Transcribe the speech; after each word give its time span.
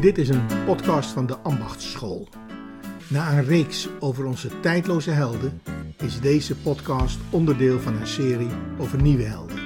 Dit 0.00 0.18
is 0.18 0.28
een 0.28 0.46
podcast 0.66 1.10
van 1.10 1.26
de 1.26 1.38
Ambachtsschool. 1.38 2.28
Na 3.08 3.32
een 3.32 3.44
reeks 3.44 3.88
over 3.98 4.24
onze 4.24 4.60
tijdloze 4.60 5.10
helden 5.10 5.60
is 5.96 6.20
deze 6.20 6.56
podcast 6.56 7.18
onderdeel 7.30 7.80
van 7.80 7.96
een 7.96 8.06
serie 8.06 8.50
over 8.78 9.02
nieuwe 9.02 9.22
helden. 9.22 9.58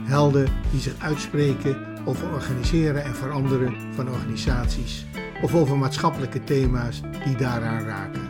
Helden 0.00 0.48
die 0.70 0.80
zich 0.80 0.94
uitspreken 0.98 1.76
over 2.04 2.32
organiseren 2.32 3.04
en 3.04 3.14
veranderen 3.14 3.94
van 3.94 4.10
organisaties 4.10 5.06
of 5.42 5.54
over 5.54 5.76
maatschappelijke 5.76 6.44
thema's 6.44 7.00
die 7.24 7.36
daaraan 7.36 7.84
raken. 7.84 8.28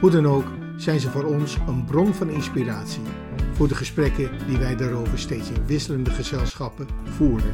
Hoe 0.00 0.10
dan 0.10 0.26
ook 0.26 0.46
zijn 0.76 1.00
ze 1.00 1.10
voor 1.10 1.24
ons 1.24 1.56
een 1.66 1.84
bron 1.84 2.14
van 2.14 2.28
inspiratie 2.30 3.02
voor 3.52 3.68
de 3.68 3.74
gesprekken 3.74 4.30
die 4.46 4.58
wij 4.58 4.76
daarover 4.76 5.18
steeds 5.18 5.50
in 5.50 5.66
wisselende 5.66 6.10
gezelschappen 6.10 6.86
voeren. 7.04 7.52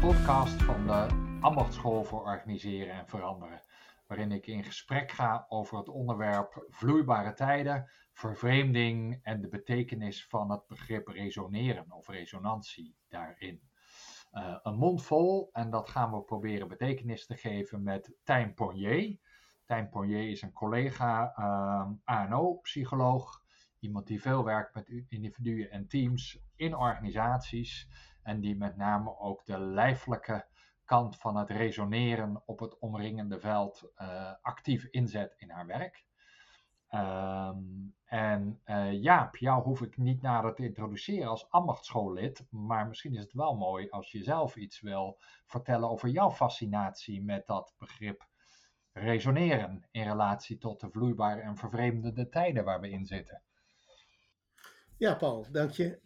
Podcast 0.00 0.62
van 0.62 0.86
de 0.86 1.06
Ambachtschool 1.40 2.04
voor 2.04 2.22
Organiseren 2.22 2.94
en 2.94 3.08
Veranderen, 3.08 3.60
waarin 4.06 4.32
ik 4.32 4.46
in 4.46 4.64
gesprek 4.64 5.10
ga 5.10 5.46
over 5.48 5.78
het 5.78 5.88
onderwerp 5.88 6.66
vloeibare 6.68 7.32
tijden, 7.32 7.90
vervreemding 8.12 9.20
en 9.22 9.40
de 9.40 9.48
betekenis 9.48 10.26
van 10.26 10.50
het 10.50 10.66
begrip 10.66 11.08
resoneren 11.08 11.92
of 11.92 12.08
resonantie 12.08 12.96
daarin. 13.08 13.60
Uh, 14.32 14.56
een 14.62 14.76
mond 14.76 15.02
vol 15.02 15.48
en 15.52 15.70
dat 15.70 15.90
gaan 15.90 16.12
we 16.12 16.22
proberen 16.22 16.68
betekenis 16.68 17.26
te 17.26 17.36
geven 17.36 17.82
met 17.82 18.12
Tijn 18.22 18.54
Ponnier. 18.54 19.18
Tijn 19.64 19.88
Ponnier 19.88 20.30
is 20.30 20.42
een 20.42 20.52
collega 20.52 21.34
uh, 21.38 21.90
ANO-psycholoog, 22.04 23.42
iemand 23.78 24.06
die 24.06 24.20
veel 24.20 24.44
werkt 24.44 24.74
met 24.74 25.04
individuen 25.08 25.70
en 25.70 25.88
teams 25.88 26.38
in 26.56 26.76
organisaties 26.76 27.88
en 28.22 28.40
die 28.40 28.56
met 28.56 28.76
name 28.76 29.18
ook 29.18 29.44
de 29.44 29.58
lijfelijke 29.58 30.46
kant 30.84 31.16
van 31.16 31.36
het 31.36 31.50
resoneren 31.50 32.42
op 32.46 32.58
het 32.58 32.78
omringende 32.78 33.40
veld 33.40 33.92
uh, 33.96 34.32
actief 34.42 34.84
inzet 34.84 35.34
in 35.36 35.50
haar 35.50 35.66
werk. 35.66 36.04
Um, 36.94 37.94
en 38.04 38.60
uh, 38.64 39.02
Jaap, 39.02 39.36
jou 39.36 39.62
hoef 39.62 39.80
ik 39.80 39.96
niet 39.96 40.22
nader 40.22 40.54
te 40.54 40.64
introduceren 40.64 41.28
als 41.28 41.50
ambachtschoollid, 41.50 42.46
maar 42.50 42.88
misschien 42.88 43.14
is 43.14 43.22
het 43.22 43.32
wel 43.32 43.56
mooi 43.56 43.88
als 43.90 44.12
je 44.12 44.22
zelf 44.22 44.56
iets 44.56 44.80
wil 44.80 45.18
vertellen 45.46 45.90
over 45.90 46.08
jouw 46.08 46.30
fascinatie 46.30 47.22
met 47.22 47.46
dat 47.46 47.74
begrip 47.78 48.28
resoneren 48.92 49.86
in 49.90 50.02
relatie 50.02 50.58
tot 50.58 50.80
de 50.80 50.90
vloeibare 50.90 51.40
en 51.40 51.56
vervreemdende 51.56 52.28
tijden 52.28 52.64
waar 52.64 52.80
we 52.80 52.90
in 52.90 53.06
zitten. 53.06 53.42
Ja, 55.00 55.14
Paul, 55.14 55.46
dank 55.50 55.70
je. 55.70 55.98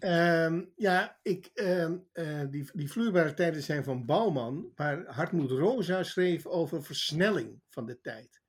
Um, 0.47 0.73
ja, 0.77 1.19
ik, 1.23 1.50
um, 1.55 2.09
uh, 2.12 2.45
die, 2.50 2.70
die 2.73 2.91
vloeibare 2.91 3.34
tijden 3.34 3.62
zijn 3.62 3.84
van 3.84 4.06
Bouwman, 4.06 4.73
maar 4.75 5.05
Hartmoed 5.06 5.50
Rosa 5.50 6.03
schreef 6.03 6.47
over 6.47 6.83
versnelling 6.83 7.61
van 7.69 7.87
de 7.87 8.00
tijd. 8.00 8.42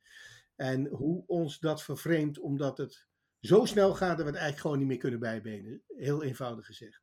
En 0.56 0.88
hoe 0.88 1.24
ons 1.28 1.60
dat 1.60 1.84
vervreemdt, 1.84 2.40
omdat 2.40 2.78
het 2.78 3.08
zo 3.40 3.66
snel 3.66 3.94
gaat 3.94 4.18
dat 4.18 4.26
we 4.26 4.32
het 4.32 4.42
eigenlijk 4.42 4.62
gewoon 4.62 4.78
niet 4.78 4.88
meer 4.88 4.98
kunnen 4.98 5.20
bijbenen. 5.20 5.84
Heel 5.88 6.24
eenvoudig 6.24 6.66
gezegd. 6.66 7.02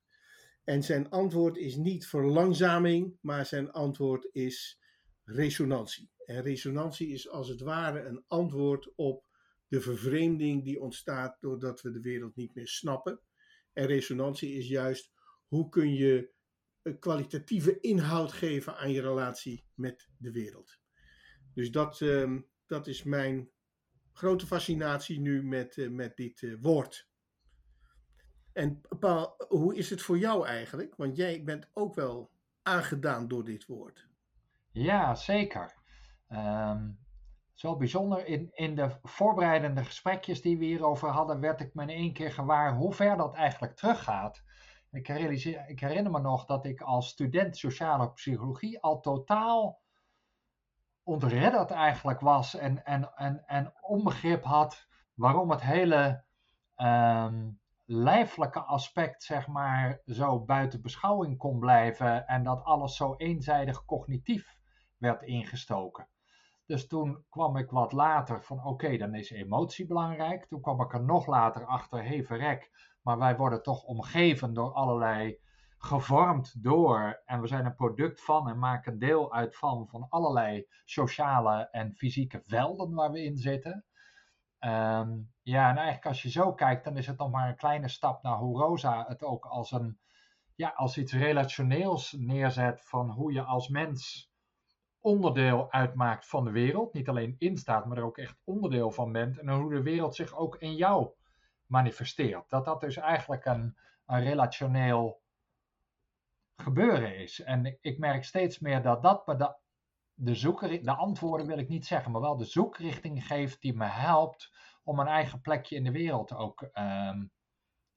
En 0.64 0.82
zijn 0.82 1.10
antwoord 1.10 1.56
is 1.56 1.76
niet 1.76 2.06
verlangzaming, 2.06 3.16
maar 3.20 3.46
zijn 3.46 3.70
antwoord 3.70 4.28
is 4.32 4.80
resonantie. 5.24 6.10
En 6.24 6.42
resonantie 6.42 7.08
is 7.08 7.28
als 7.28 7.48
het 7.48 7.60
ware 7.60 8.04
een 8.04 8.24
antwoord 8.26 8.92
op 8.94 9.24
de 9.68 9.80
vervreemding 9.80 10.64
die 10.64 10.80
ontstaat 10.80 11.36
doordat 11.40 11.80
we 11.80 11.92
de 11.92 12.00
wereld 12.00 12.36
niet 12.36 12.54
meer 12.54 12.68
snappen. 12.68 13.20
En 13.72 13.86
resonantie 13.86 14.54
is 14.54 14.68
juist 14.68 15.12
hoe 15.46 15.68
kun 15.68 15.94
je 15.94 16.32
kwalitatieve 16.98 17.80
inhoud 17.80 18.32
geven 18.32 18.76
aan 18.76 18.90
je 18.90 19.00
relatie 19.00 19.64
met 19.74 20.08
de 20.16 20.32
wereld. 20.32 20.78
Dus 21.54 21.70
dat, 21.70 22.00
uh, 22.00 22.40
dat 22.66 22.86
is 22.86 23.02
mijn 23.02 23.50
grote 24.12 24.46
fascinatie 24.46 25.20
nu 25.20 25.44
met, 25.44 25.76
uh, 25.76 25.90
met 25.90 26.16
dit 26.16 26.42
uh, 26.42 26.56
woord. 26.60 27.10
En 28.52 28.80
Paul, 28.98 29.34
hoe 29.48 29.74
is 29.74 29.90
het 29.90 30.02
voor 30.02 30.18
jou 30.18 30.46
eigenlijk? 30.46 30.96
Want 30.96 31.16
jij 31.16 31.44
bent 31.44 31.70
ook 31.72 31.94
wel 31.94 32.30
aangedaan 32.62 33.28
door 33.28 33.44
dit 33.44 33.66
woord. 33.66 34.08
Ja, 34.70 35.14
zeker. 35.14 35.74
Um, 36.28 36.98
zo 37.62 37.76
bijzonder. 37.76 38.26
In, 38.26 38.50
in 38.52 38.74
de 38.74 38.90
voorbereidende 39.02 39.84
gesprekjes 39.84 40.42
die 40.42 40.58
we 40.58 40.64
hierover 40.64 41.08
hadden, 41.08 41.40
werd 41.40 41.60
ik 41.60 41.74
me 41.74 41.82
in 41.82 41.88
één 41.88 42.12
keer 42.12 42.32
gewaar 42.32 42.74
hoe 42.74 42.92
ver 42.92 43.16
dat 43.16 43.34
eigenlijk 43.34 43.76
teruggaat. 43.76 44.42
Ik, 44.90 45.08
realiseer, 45.08 45.68
ik 45.68 45.80
herinner 45.80 46.12
me 46.12 46.20
nog 46.20 46.44
dat 46.44 46.66
ik 46.66 46.80
als 46.80 47.08
student 47.08 47.56
sociale 47.56 48.12
psychologie 48.12 48.80
al 48.80 49.00
totaal 49.00 49.80
ontredderd 51.02 51.70
eigenlijk 51.70 52.20
was 52.20 52.54
en, 52.54 52.84
en, 52.84 53.14
en, 53.14 53.46
en 53.46 53.72
onbegrip 53.80 54.44
had 54.44 54.86
waarom 55.14 55.50
het 55.50 55.62
hele 55.62 56.24
um, 56.76 57.60
lijfelijke 57.84 58.60
aspect, 58.60 59.22
zeg 59.22 59.46
maar, 59.46 60.00
zo 60.06 60.44
buiten 60.44 60.82
beschouwing 60.82 61.38
kon 61.38 61.58
blijven 61.58 62.26
en 62.26 62.42
dat 62.42 62.64
alles 62.64 62.96
zo 62.96 63.14
eenzijdig 63.16 63.84
cognitief 63.84 64.56
werd 64.96 65.22
ingestoken. 65.22 66.10
Dus 66.66 66.86
toen 66.86 67.24
kwam 67.28 67.56
ik 67.56 67.70
wat 67.70 67.92
later 67.92 68.42
van 68.42 68.64
oké, 68.64 68.96
dan 68.96 69.14
is 69.14 69.30
emotie 69.30 69.86
belangrijk. 69.86 70.46
Toen 70.46 70.60
kwam 70.60 70.80
ik 70.80 70.92
er 70.92 71.04
nog 71.04 71.26
later 71.26 71.66
achter, 71.66 72.04
hey 72.04 72.24
verrek, 72.24 72.70
maar 73.02 73.18
wij 73.18 73.36
worden 73.36 73.62
toch 73.62 73.82
omgeven 73.82 74.54
door 74.54 74.72
allerlei 74.72 75.40
gevormd 75.78 76.62
door 76.62 77.22
en 77.24 77.40
we 77.40 77.46
zijn 77.46 77.64
een 77.64 77.74
product 77.74 78.24
van 78.24 78.48
en 78.48 78.58
maken 78.58 78.98
deel 78.98 79.32
uit 79.32 79.56
van 79.56 79.88
van 79.88 80.06
allerlei 80.08 80.66
sociale 80.84 81.68
en 81.70 81.94
fysieke 81.94 82.42
velden 82.44 82.94
waar 82.94 83.10
we 83.10 83.24
in 83.24 83.36
zitten. 83.36 83.84
Um, 84.60 85.32
ja, 85.42 85.70
en 85.70 85.76
eigenlijk 85.76 86.06
als 86.06 86.22
je 86.22 86.30
zo 86.30 86.54
kijkt, 86.54 86.84
dan 86.84 86.96
is 86.96 87.06
het 87.06 87.18
nog 87.18 87.30
maar 87.30 87.48
een 87.48 87.56
kleine 87.56 87.88
stap 87.88 88.22
naar 88.22 88.36
hoe 88.36 88.58
Rosa 88.58 89.04
het 89.08 89.22
ook 89.22 89.44
als 89.44 89.72
een 89.72 89.98
ja, 90.54 90.68
als 90.68 90.98
iets 90.98 91.12
relationeels 91.12 92.12
neerzet 92.12 92.84
van 92.84 93.10
hoe 93.10 93.32
je 93.32 93.42
als 93.42 93.68
mens 93.68 94.31
onderdeel 95.02 95.72
uitmaakt 95.72 96.26
van 96.26 96.44
de 96.44 96.50
wereld. 96.50 96.92
Niet 96.92 97.08
alleen 97.08 97.36
instaat, 97.38 97.86
maar 97.86 97.96
er 97.96 98.04
ook 98.04 98.18
echt 98.18 98.40
onderdeel 98.44 98.90
van 98.90 99.12
bent. 99.12 99.38
En 99.38 99.48
hoe 99.48 99.74
de 99.74 99.82
wereld 99.82 100.14
zich 100.14 100.36
ook 100.36 100.56
in 100.56 100.74
jou 100.74 101.10
manifesteert. 101.66 102.50
Dat 102.50 102.64
dat 102.64 102.80
dus 102.80 102.96
eigenlijk 102.96 103.44
een, 103.44 103.76
een 104.06 104.22
relationeel 104.22 105.22
gebeuren 106.56 107.16
is. 107.18 107.40
En 107.40 107.78
ik 107.80 107.98
merk 107.98 108.24
steeds 108.24 108.58
meer 108.58 108.82
dat 108.82 109.02
dat 109.02 109.26
me 109.26 109.36
de, 109.36 109.56
de, 110.14 110.34
zoeker, 110.34 110.84
de 110.84 110.94
antwoorden 110.94 111.46
wil 111.46 111.58
ik 111.58 111.68
niet 111.68 111.86
zeggen, 111.86 112.12
maar 112.12 112.20
wel 112.20 112.36
de 112.36 112.44
zoekrichting 112.44 113.26
geeft 113.26 113.60
die 113.60 113.76
me 113.76 113.86
helpt 113.86 114.52
om 114.82 114.98
een 114.98 115.06
eigen 115.06 115.40
plekje 115.40 115.76
in 115.76 115.84
de 115.84 115.90
wereld 115.90 116.32
ook 116.32 116.62
um, 116.62 117.30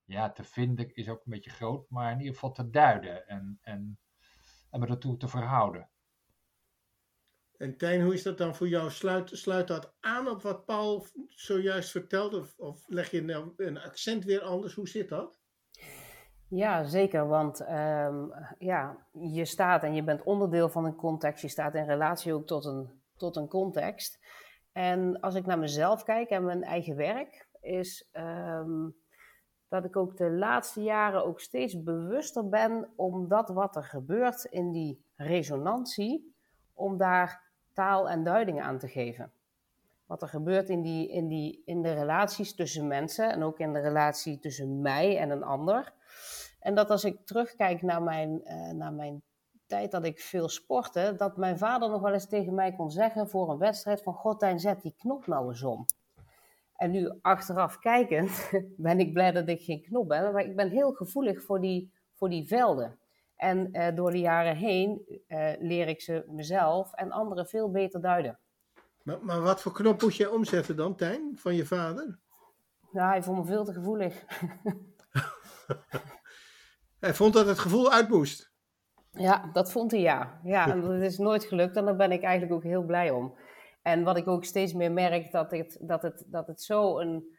ja, 0.04 0.32
te 0.32 0.44
vinden, 0.44 0.96
is 0.96 1.10
ook 1.10 1.26
een 1.26 1.32
beetje 1.32 1.50
groot, 1.50 1.90
maar 1.90 2.12
in 2.12 2.18
ieder 2.18 2.34
geval 2.34 2.52
te 2.52 2.70
duiden 2.70 3.28
en, 3.28 3.60
en, 3.62 4.00
en 4.70 4.80
me 4.80 4.88
ertoe 4.88 5.18
te 5.18 5.28
verhouden. 5.28 5.90
En 7.58 7.78
Tijn, 7.78 8.02
hoe 8.02 8.14
is 8.14 8.24
dat 8.24 8.38
dan 8.38 8.56
voor 8.56 8.68
jou? 8.68 8.92
Sluit, 8.92 9.30
sluit 9.34 9.68
dat 9.68 9.94
aan 10.00 10.28
op 10.28 10.42
wat 10.42 10.66
Paul 10.66 11.06
zojuist 11.28 11.92
vertelde? 11.92 12.46
Of, 12.58 12.84
leg 12.88 13.12
je 13.12 13.22
nou 13.22 13.52
een 13.58 13.80
accent 13.80 14.24
weer 14.24 14.42
anders? 14.42 14.74
Hoe 14.74 14.88
zit 14.88 15.10
dat? 15.10 15.40
Ja, 16.50 16.84
zeker. 16.84 17.28
Want 17.28 17.62
um, 17.62 18.34
ja, 18.58 18.98
je 19.12 19.46
staat 19.46 19.84
en 19.84 19.94
je 19.94 20.04
bent 20.04 20.24
onderdeel 20.24 20.70
van 20.70 20.86
een 20.86 20.96
context. 20.96 21.42
Je 21.42 21.48
staat 21.48 21.76
in 21.76 21.86
relatie 21.86 22.34
ook 22.34 22.48
tot 22.48 22.66
een, 22.66 23.02
tot 23.18 23.36
een 23.36 23.48
context. 23.48 24.20
En 24.72 25.20
als 25.20 25.36
ik 25.36 25.46
naar 25.46 25.60
mezelf 25.60 26.04
kijk 26.04 26.30
en 26.30 26.46
mijn 26.46 26.64
eigen 26.64 26.96
werk, 26.96 27.48
is 27.62 28.10
um, 28.14 28.96
dat 29.68 29.86
ik 29.86 29.96
ook 29.96 30.18
de 30.18 30.32
laatste 30.32 30.82
jaren 30.82 31.26
ook 31.26 31.40
steeds 31.40 31.84
bewuster 31.84 32.50
ben 32.50 32.90
om 32.96 33.28
dat 33.28 33.50
wat 33.50 33.76
er 33.76 33.84
gebeurt 33.84 34.44
in 34.44 34.72
die 34.72 35.06
resonantie, 35.16 36.36
om 36.74 36.98
daar 36.98 37.45
taal 37.76 38.10
en 38.10 38.24
duiding 38.24 38.62
aan 38.62 38.78
te 38.78 38.88
geven. 38.88 39.32
Wat 40.06 40.22
er 40.22 40.28
gebeurt 40.28 40.70
in, 40.70 40.82
die, 40.82 41.10
in, 41.10 41.28
die, 41.28 41.62
in 41.66 41.82
de 41.82 41.94
relaties 41.94 42.56
tussen 42.56 42.88
mensen 42.88 43.32
en 43.32 43.44
ook 43.44 43.60
in 43.60 43.74
de 43.74 43.80
relatie 43.80 44.40
tussen 44.40 44.82
mij 44.82 45.18
en 45.18 45.30
een 45.30 45.44
ander. 45.44 45.94
En 46.60 46.76
dat 46.76 46.90
als 46.90 47.04
ik 47.04 47.26
terugkijk 47.26 47.82
naar 47.82 48.04
mijn, 48.04 48.42
uh, 48.44 48.72
naar 48.72 48.94
mijn 48.94 49.22
tijd 49.68 49.92
dat 49.92 50.06
ik 50.06 50.20
veel 50.20 50.50
sportte, 50.50 51.14
dat 51.18 51.38
mijn 51.38 51.58
vader 51.58 51.90
nog 51.90 52.02
wel 52.02 52.14
eens 52.14 52.28
tegen 52.28 52.54
mij 52.54 52.74
kon 52.74 52.92
zeggen 52.92 53.30
voor 53.30 53.50
een 53.50 53.58
wedstrijd 53.58 54.02
van 54.02 54.14
Godijn, 54.14 54.60
zet 54.60 54.82
die 54.82 54.96
knop 54.98 55.28
nou 55.28 55.48
eens 55.48 55.64
om. 55.64 55.86
En 56.76 56.92
nu 56.92 57.12
achteraf 57.22 57.80
kijkend 57.80 58.52
ben 58.78 59.00
ik 59.00 59.14
blij 59.14 59.32
dat 59.32 59.48
ik 59.48 59.62
geen 59.62 59.82
knop 59.82 60.08
ben, 60.08 60.34
maar 60.34 60.46
ik 60.46 60.56
ben 60.56 60.70
heel 60.70 60.92
gevoelig 60.92 61.44
voor 61.44 61.62
die, 61.62 61.92
voor 62.14 62.30
die 62.30 62.48
velden. 62.48 63.00
En 63.36 63.70
uh, 63.72 63.96
door 63.96 64.12
de 64.12 64.20
jaren 64.20 64.56
heen 64.56 65.22
uh, 65.28 65.52
leer 65.60 65.88
ik 65.88 66.02
ze 66.02 66.24
mezelf 66.28 66.94
en 66.94 67.12
anderen 67.12 67.48
veel 67.48 67.72
beter 67.72 68.02
duiden. 68.02 68.40
Maar, 69.04 69.26
maar 69.26 69.42
wat 69.42 69.62
voor 69.62 69.72
knop 69.72 70.02
moet 70.02 70.16
je 70.16 70.32
omzetten 70.32 70.76
dan, 70.76 70.96
Tijn, 70.96 71.32
van 71.36 71.56
je 71.56 71.66
vader? 71.66 72.20
Ja, 72.92 73.08
hij 73.08 73.24
vond 73.24 73.38
me 73.38 73.46
veel 73.46 73.66
te 73.66 73.74
gevoelig. 73.74 74.24
hij 77.00 77.14
vond 77.14 77.34
dat 77.34 77.46
het 77.46 77.60
gevoel 77.60 77.92
uitmoest. 77.92 78.54
Ja, 79.12 79.50
dat 79.54 79.72
vond 79.72 79.92
hij 79.92 80.00
ja. 80.00 80.40
Ja, 80.44 80.70
en 80.70 80.82
dat 80.82 81.02
is 81.02 81.18
nooit 81.18 81.44
gelukt 81.44 81.76
en 81.76 81.86
daar 81.86 81.96
ben 81.96 82.12
ik 82.12 82.24
eigenlijk 82.24 82.54
ook 82.54 82.64
heel 82.64 82.84
blij 82.84 83.12
om. 83.12 83.38
En 83.82 84.04
wat 84.04 84.18
ik 84.18 84.28
ook 84.28 84.46
steeds 84.46 84.74
meer 84.74 84.92
merk, 84.92 85.32
dat 85.32 85.52
het, 85.52 85.78
dat 85.82 86.02
het, 86.02 86.24
dat 86.28 86.48
het 86.48 86.62
zo 86.62 87.00
een, 87.00 87.38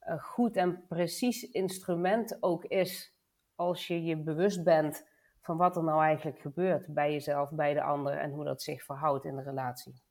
een 0.00 0.20
goed 0.20 0.56
en 0.56 0.84
precies 0.88 1.42
instrument 1.42 2.36
ook 2.40 2.64
is 2.64 3.16
als 3.54 3.86
je 3.86 4.04
je 4.04 4.22
bewust 4.22 4.64
bent 4.64 5.06
van 5.46 5.56
wat 5.56 5.76
er 5.76 5.84
nou 5.84 6.02
eigenlijk 6.02 6.38
gebeurt 6.38 6.86
bij 6.86 7.12
jezelf, 7.12 7.50
bij 7.50 7.74
de 7.74 7.82
ander 7.82 8.18
en 8.18 8.30
hoe 8.30 8.44
dat 8.44 8.62
zich 8.62 8.82
verhoudt 8.82 9.24
in 9.24 9.36
de 9.36 9.42
relatie. 9.42 10.02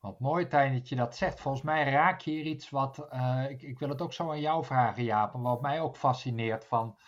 Wat 0.00 0.20
mooi, 0.20 0.46
Tijn, 0.46 0.72
dat 0.72 0.88
je 0.88 0.96
dat 0.96 1.16
zegt. 1.16 1.40
Volgens 1.40 1.62
mij 1.62 1.90
raak 1.90 2.20
je 2.20 2.30
hier 2.30 2.44
iets 2.44 2.70
wat. 2.70 3.08
Uh, 3.12 3.44
ik, 3.48 3.62
ik, 3.62 3.78
wil 3.78 3.88
het 3.88 4.02
ook 4.02 4.12
zo 4.12 4.30
aan 4.30 4.40
jou 4.40 4.64
vragen, 4.64 5.04
Jaap. 5.04 5.32
Wat 5.32 5.60
mij 5.60 5.80
ook 5.80 5.96
fascineert. 5.96 6.64
Van, 6.64 6.98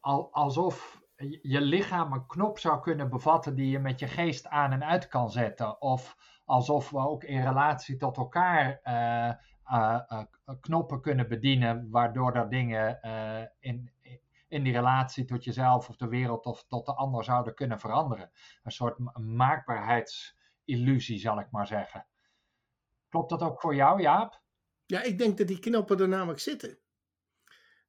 al, 0.00 0.32
alsof 0.32 1.02
je 1.42 1.60
lichaam 1.60 2.12
een 2.12 2.26
knop 2.26 2.58
zou 2.58 2.80
kunnen 2.80 3.10
bevatten 3.10 3.54
die 3.54 3.70
je 3.70 3.78
met 3.78 3.98
je 3.98 4.06
geest 4.06 4.46
aan 4.46 4.72
en 4.72 4.84
uit 4.84 5.08
kan 5.08 5.30
zetten. 5.30 5.80
Of 5.80 6.16
alsof 6.44 6.90
we 6.90 6.98
ook 6.98 7.24
in 7.24 7.42
relatie 7.42 7.96
tot 7.96 8.16
elkaar 8.16 8.80
uh, 8.84 9.32
uh, 9.78 10.22
knoppen 10.60 11.00
kunnen 11.00 11.28
bedienen, 11.28 11.90
waardoor 11.90 12.34
er 12.34 12.48
dingen 12.48 13.00
in, 13.60 13.90
in 14.48 14.62
die 14.62 14.72
relatie 14.72 15.24
tot 15.24 15.44
jezelf 15.44 15.88
of 15.88 15.96
de 15.96 16.08
wereld 16.08 16.44
of 16.44 16.64
tot 16.68 16.86
de 16.86 16.94
ander 16.94 17.24
zouden 17.24 17.54
kunnen 17.54 17.80
veranderen. 17.80 18.30
Een 18.62 18.72
soort 18.72 18.98
maakbaarheidsillusie, 19.18 21.18
zal 21.18 21.40
ik 21.40 21.50
maar 21.50 21.66
zeggen. 21.66 22.06
Klopt 23.08 23.30
dat 23.30 23.42
ook 23.42 23.60
voor 23.60 23.74
jou, 23.74 24.00
Jaap? 24.00 24.42
Ja, 24.86 25.02
ik 25.02 25.18
denk 25.18 25.38
dat 25.38 25.46
die 25.46 25.58
knoppen 25.58 26.00
er 26.00 26.08
namelijk 26.08 26.40
zitten. 26.40 26.78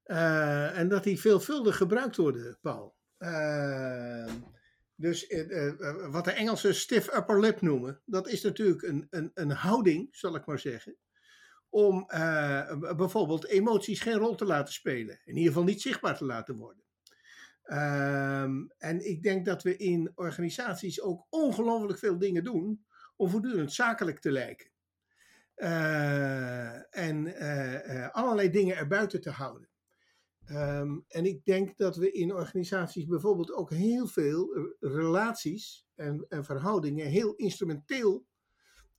en 0.04 0.90
dat 0.90 1.04
die 1.04 1.20
veelvuldig 1.20 1.78
gebruikt 1.78 2.16
worden, 2.16 2.58
Paul. 2.62 2.98
Uh, 3.20 4.32
dus 4.96 5.30
uh, 5.30 6.12
wat 6.12 6.26
de 6.26 6.32
Engelsen 6.32 6.76
stiff 6.76 7.14
upper 7.14 7.40
lip 7.40 7.62
noemen, 7.62 8.02
dat 8.06 8.28
is 8.28 8.44
natuurlijk 8.44 8.82
een, 8.82 9.08
een, 9.10 9.32
een 9.34 9.52
houding, 9.52 10.08
zal 10.12 10.36
ik 10.36 10.46
maar 10.46 10.60
zeggen, 10.60 10.98
om 11.70 12.06
bijvoorbeeld 12.96 13.48
emoties 13.48 14.00
geen 14.00 14.18
rol 14.18 14.36
te 14.36 14.46
laten 14.46 14.74
spelen. 14.74 15.20
In 15.26 15.36
ieder 15.36 15.52
geval 15.52 15.68
niet 15.68 15.82
zichtbaar 15.82 16.18
te 16.18 16.26
laten 16.26 16.56
worden. 16.56 16.84
Ehm, 17.64 18.66
en 18.78 19.10
ik 19.10 19.24
denk 19.24 19.46
dat 19.46 19.64
we 19.64 19.78
in 19.78 20.12
organisaties 20.16 21.02
ook 21.02 21.26
ongelooflijk 21.30 22.00
veel 22.00 22.18
dingen 22.18 22.44
doen 22.44 22.86
om 23.16 23.30
voortdurend 23.30 23.74
zakelijk 23.74 24.20
te 24.20 24.32
lijken. 24.32 24.68
en 26.90 27.34
allerlei 28.12 28.50
dingen 28.50 28.76
erbuiten 28.76 29.22
te 29.22 29.30
houden. 29.30 29.70
Um, 30.52 31.06
en 31.08 31.26
ik 31.26 31.46
denk 31.46 31.78
dat 31.78 31.96
we 31.96 32.12
in 32.12 32.34
organisaties 32.34 33.06
bijvoorbeeld 33.06 33.54
ook 33.54 33.72
heel 33.72 34.08
veel 34.08 34.74
relaties 34.80 35.88
en, 35.96 36.26
en 36.30 36.46
verhoudingen 36.46 37.08
heel 37.08 37.36
instrumenteel 37.36 38.26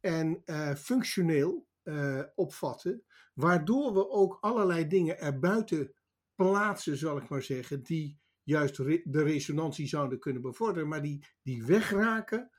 en 0.01 0.43
functioneel 0.77 1.67
uh, 1.85 2.23
opvatten, 2.35 3.05
waardoor 3.35 3.95
we 3.95 4.09
ook 4.09 4.39
allerlei 4.41 4.87
dingen 4.87 5.19
erbuiten 5.19 5.95
plaatsen, 6.35 6.97
zal 6.97 7.17
ik 7.17 7.29
maar 7.29 7.43
zeggen, 7.43 7.83
die 7.83 8.19
juist 8.43 8.77
de 8.77 9.23
resonantie 9.23 9.87
zouden 9.87 10.19
kunnen 10.19 10.43
bevorderen, 10.43 10.89
maar 10.89 11.03
die, 11.03 11.27
die 11.43 11.65
wegraken 11.65 12.51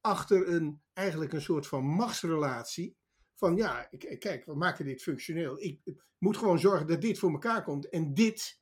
achter 0.00 0.48
een, 0.48 0.82
eigenlijk 0.92 1.32
een 1.32 1.42
soort 1.42 1.66
van 1.66 1.84
machtsrelatie 1.84 2.96
van 3.34 3.56
ja, 3.56 3.88
kijk, 4.18 4.44
we 4.44 4.54
maken 4.54 4.84
dit 4.84 5.02
functioneel. 5.02 5.62
Ik 5.62 5.80
moet 6.18 6.36
gewoon 6.36 6.58
zorgen 6.58 6.86
dat 6.86 7.00
dit 7.00 7.18
voor 7.18 7.30
elkaar 7.30 7.62
komt. 7.62 7.88
En 7.88 8.14
dit, 8.14 8.60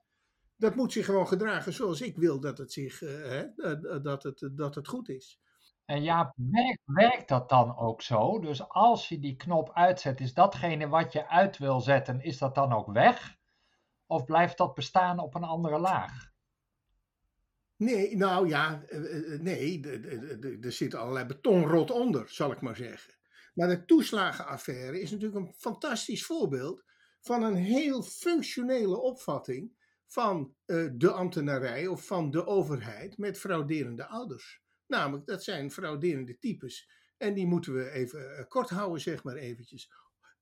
dat 0.56 0.75
moet 0.75 0.93
zich 0.93 1.05
gewoon 1.05 1.29
gedragen 1.29 1.73
zoals 1.73 2.00
ik 2.00 2.17
wil 2.17 2.41
dat 2.41 2.59
het, 2.59 2.73
zich, 2.73 3.03
uh, 3.03 3.11
hè, 3.11 3.47
dat 4.00 4.23
het, 4.23 4.50
dat 4.53 4.75
het 4.75 4.88
goed 4.88 5.09
is. 5.09 5.41
En 5.88 6.02
ja, 6.02 6.35
werkt, 6.37 6.82
werkt 6.85 7.29
dat 7.29 7.49
dan 7.49 7.76
ook 7.76 8.02
zo? 8.02 8.38
Dus 8.40 8.69
als 8.69 9.08
je 9.08 9.19
die 9.19 9.37
knop 9.37 9.73
uitzet, 9.73 10.20
is 10.20 10.35
datgene 10.35 10.88
wat 10.88 11.12
je 11.12 11.29
uit 11.29 11.58
wil 11.58 11.81
zetten, 11.81 12.20
is 12.20 12.38
dat 12.38 12.55
dan 12.55 12.73
ook 12.73 12.93
weg? 12.93 13.37
Of 14.06 14.25
blijft 14.25 14.58
dat 14.58 14.75
bestaan 14.75 15.19
op 15.19 15.35
een 15.35 15.44
andere 15.44 15.79
laag? 15.79 16.31
Nee, 17.76 18.17
nou 18.17 18.49
ja, 18.49 18.82
eh, 18.82 19.32
eh, 19.32 19.40
nee, 19.40 19.81
er 20.61 20.73
zit 20.73 20.94
allerlei 20.94 21.26
betonrot 21.26 21.91
onder, 21.91 22.29
zal 22.29 22.52
ik 22.52 22.61
maar 22.61 22.76
zeggen. 22.76 23.14
Maar 23.55 23.69
de 23.69 23.84
toeslagenaffaire 23.84 25.00
is 25.00 25.11
natuurlijk 25.11 25.46
een 25.46 25.55
fantastisch 25.55 26.25
voorbeeld 26.25 26.84
van 27.20 27.43
een 27.43 27.56
heel 27.56 28.02
functionele 28.02 29.00
opvatting 29.00 29.73
van 30.06 30.55
de 30.93 31.11
ambtenarij 31.12 31.87
of 31.87 32.06
van 32.06 32.31
de 32.31 32.46
overheid 32.46 33.19
met 33.19 33.38
frauderende 33.38 34.06
ouders. 34.06 34.67
Namelijk, 34.88 35.26
dat 35.26 35.44
zijn 35.44 35.70
frauderende 35.70 36.38
types. 36.38 36.90
En 37.17 37.35
die 37.35 37.46
moeten 37.46 37.75
we 37.75 37.90
even 37.90 38.20
uh, 38.20 38.49
kort 38.49 38.70
houden, 38.70 39.00
zeg 39.00 39.23
maar 39.23 39.37
eventjes. 39.37 39.93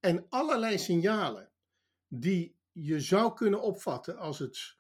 En 0.01 0.27
allerlei 0.29 0.79
signalen 0.79 1.51
die 2.09 2.57
je 2.73 3.01
zou 3.01 3.35
kunnen 3.35 3.63
opvatten 3.63 4.19
als 4.19 4.39
het, 4.39 4.77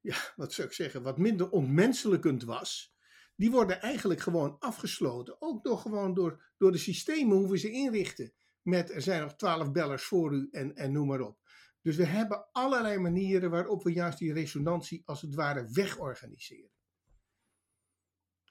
ja, 0.00 0.16
wat 0.36 0.52
zou 0.52 0.68
ik 0.68 0.74
zeggen, 0.74 1.02
wat 1.02 1.18
minder 1.18 1.50
ontmenselijkend 1.50 2.42
was, 2.42 2.94
die 3.36 3.50
worden 3.50 3.80
eigenlijk 3.80 4.20
gewoon 4.20 4.56
afgesloten. 4.58 5.36
Ook 5.42 5.64
door, 5.64 5.78
gewoon 5.78 6.14
door, 6.14 6.44
door 6.58 6.72
de 6.72 6.78
systemen 6.78 7.36
hoe 7.36 7.50
we 7.50 7.58
ze 7.58 7.70
inrichten. 7.70 8.32
Met 8.62 8.90
er 8.90 9.02
zijn 9.02 9.20
nog 9.20 9.34
twaalf 9.34 9.72
bellers 9.72 10.04
voor 10.04 10.32
u 10.32 10.48
en, 10.50 10.76
en 10.76 10.92
noem 10.92 11.06
maar 11.06 11.20
op. 11.20 11.38
Dus 11.82 11.96
we 11.96 12.04
hebben 12.04 12.46
allerlei 12.52 12.98
manieren 12.98 13.50
waarop 13.50 13.82
we 13.82 13.92
juist 13.92 14.18
die 14.18 14.32
resonantie 14.32 15.02
als 15.04 15.22
het 15.22 15.34
ware 15.34 15.68
wegorganiseren. 15.72 16.70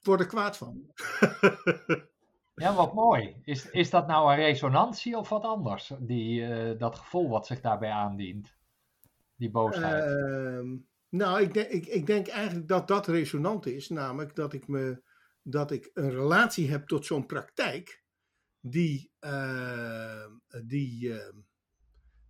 Word 0.04 0.20
er 0.20 0.26
kwaad 0.26 0.58
van. 0.58 0.86
Ja, 2.56 2.76
wat 2.76 2.94
mooi. 2.94 3.36
Is, 3.44 3.70
is 3.70 3.90
dat 3.90 4.08
nou 4.08 4.32
een 4.32 4.38
resonantie 4.38 5.18
of 5.18 5.30
wat 5.30 5.44
anders? 5.44 5.92
Die, 6.00 6.42
uh, 6.42 6.80
dat 6.80 6.96
gevoel 6.96 7.30
wat 7.30 7.46
zich 7.46 7.62
daarbij 7.62 7.92
aandient? 7.92 8.56
Die 9.36 9.52
boosheid. 9.52 10.06
Uh, 10.06 10.78
nou, 11.10 11.42
ik 11.42 11.54
denk, 11.54 11.70
ik, 11.70 11.86
ik 11.86 12.06
denk 12.06 12.28
eigenlijk 12.28 12.68
dat 12.68 12.88
dat 12.88 13.08
resonant 13.08 13.66
is. 13.66 13.90
Namelijk 13.90 14.36
dat 14.36 14.54
ik, 14.54 14.68
me, 14.68 15.02
dat 15.42 15.72
ik 15.72 15.92
een 15.94 16.10
relatie 16.10 16.70
heb 16.70 16.88
tot 16.88 17.06
zo'n 17.06 17.26
praktijk. 17.26 18.04
Die, 18.60 19.12
uh, 19.20 20.26
die 20.66 21.08
uh, 21.08 21.34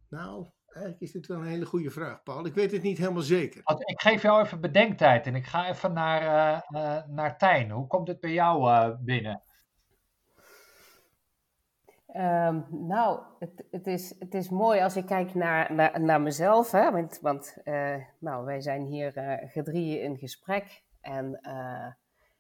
nou, 0.09 0.47
eigenlijk 0.73 1.01
is 1.01 1.11
dit 1.11 1.27
wel 1.27 1.37
een 1.37 1.45
hele 1.45 1.65
goede 1.65 1.89
vraag, 1.89 2.23
Paul. 2.23 2.45
Ik 2.45 2.53
weet 2.53 2.71
het 2.71 2.81
niet 2.81 2.97
helemaal 2.97 3.21
zeker. 3.21 3.61
Ik 3.85 4.01
geef 4.01 4.21
jou 4.21 4.43
even 4.43 4.61
bedenktijd 4.61 5.27
en 5.27 5.35
ik 5.35 5.45
ga 5.45 5.69
even 5.69 5.93
naar, 5.93 6.21
uh, 6.69 7.07
naar 7.07 7.37
Tijn. 7.37 7.71
Hoe 7.71 7.87
komt 7.87 8.07
het 8.07 8.19
bij 8.19 8.33
jou 8.33 8.95
binnen? 8.99 9.41
Um, 12.15 12.65
nou, 12.69 13.19
het, 13.39 13.65
het, 13.71 13.87
is, 13.87 14.15
het 14.19 14.33
is 14.33 14.49
mooi 14.49 14.81
als 14.81 14.95
ik 14.95 15.05
kijk 15.05 15.33
naar, 15.33 15.73
naar, 15.73 16.01
naar 16.01 16.21
mezelf, 16.21 16.71
hè? 16.71 16.91
want, 16.91 17.19
want 17.21 17.57
uh, 17.63 17.95
nou, 18.19 18.45
wij 18.45 18.61
zijn 18.61 18.85
hier 18.85 19.17
uh, 19.17 19.51
gedrieën 19.51 20.01
in 20.01 20.17
gesprek. 20.17 20.83
En, 21.01 21.39
uh, 21.41 21.91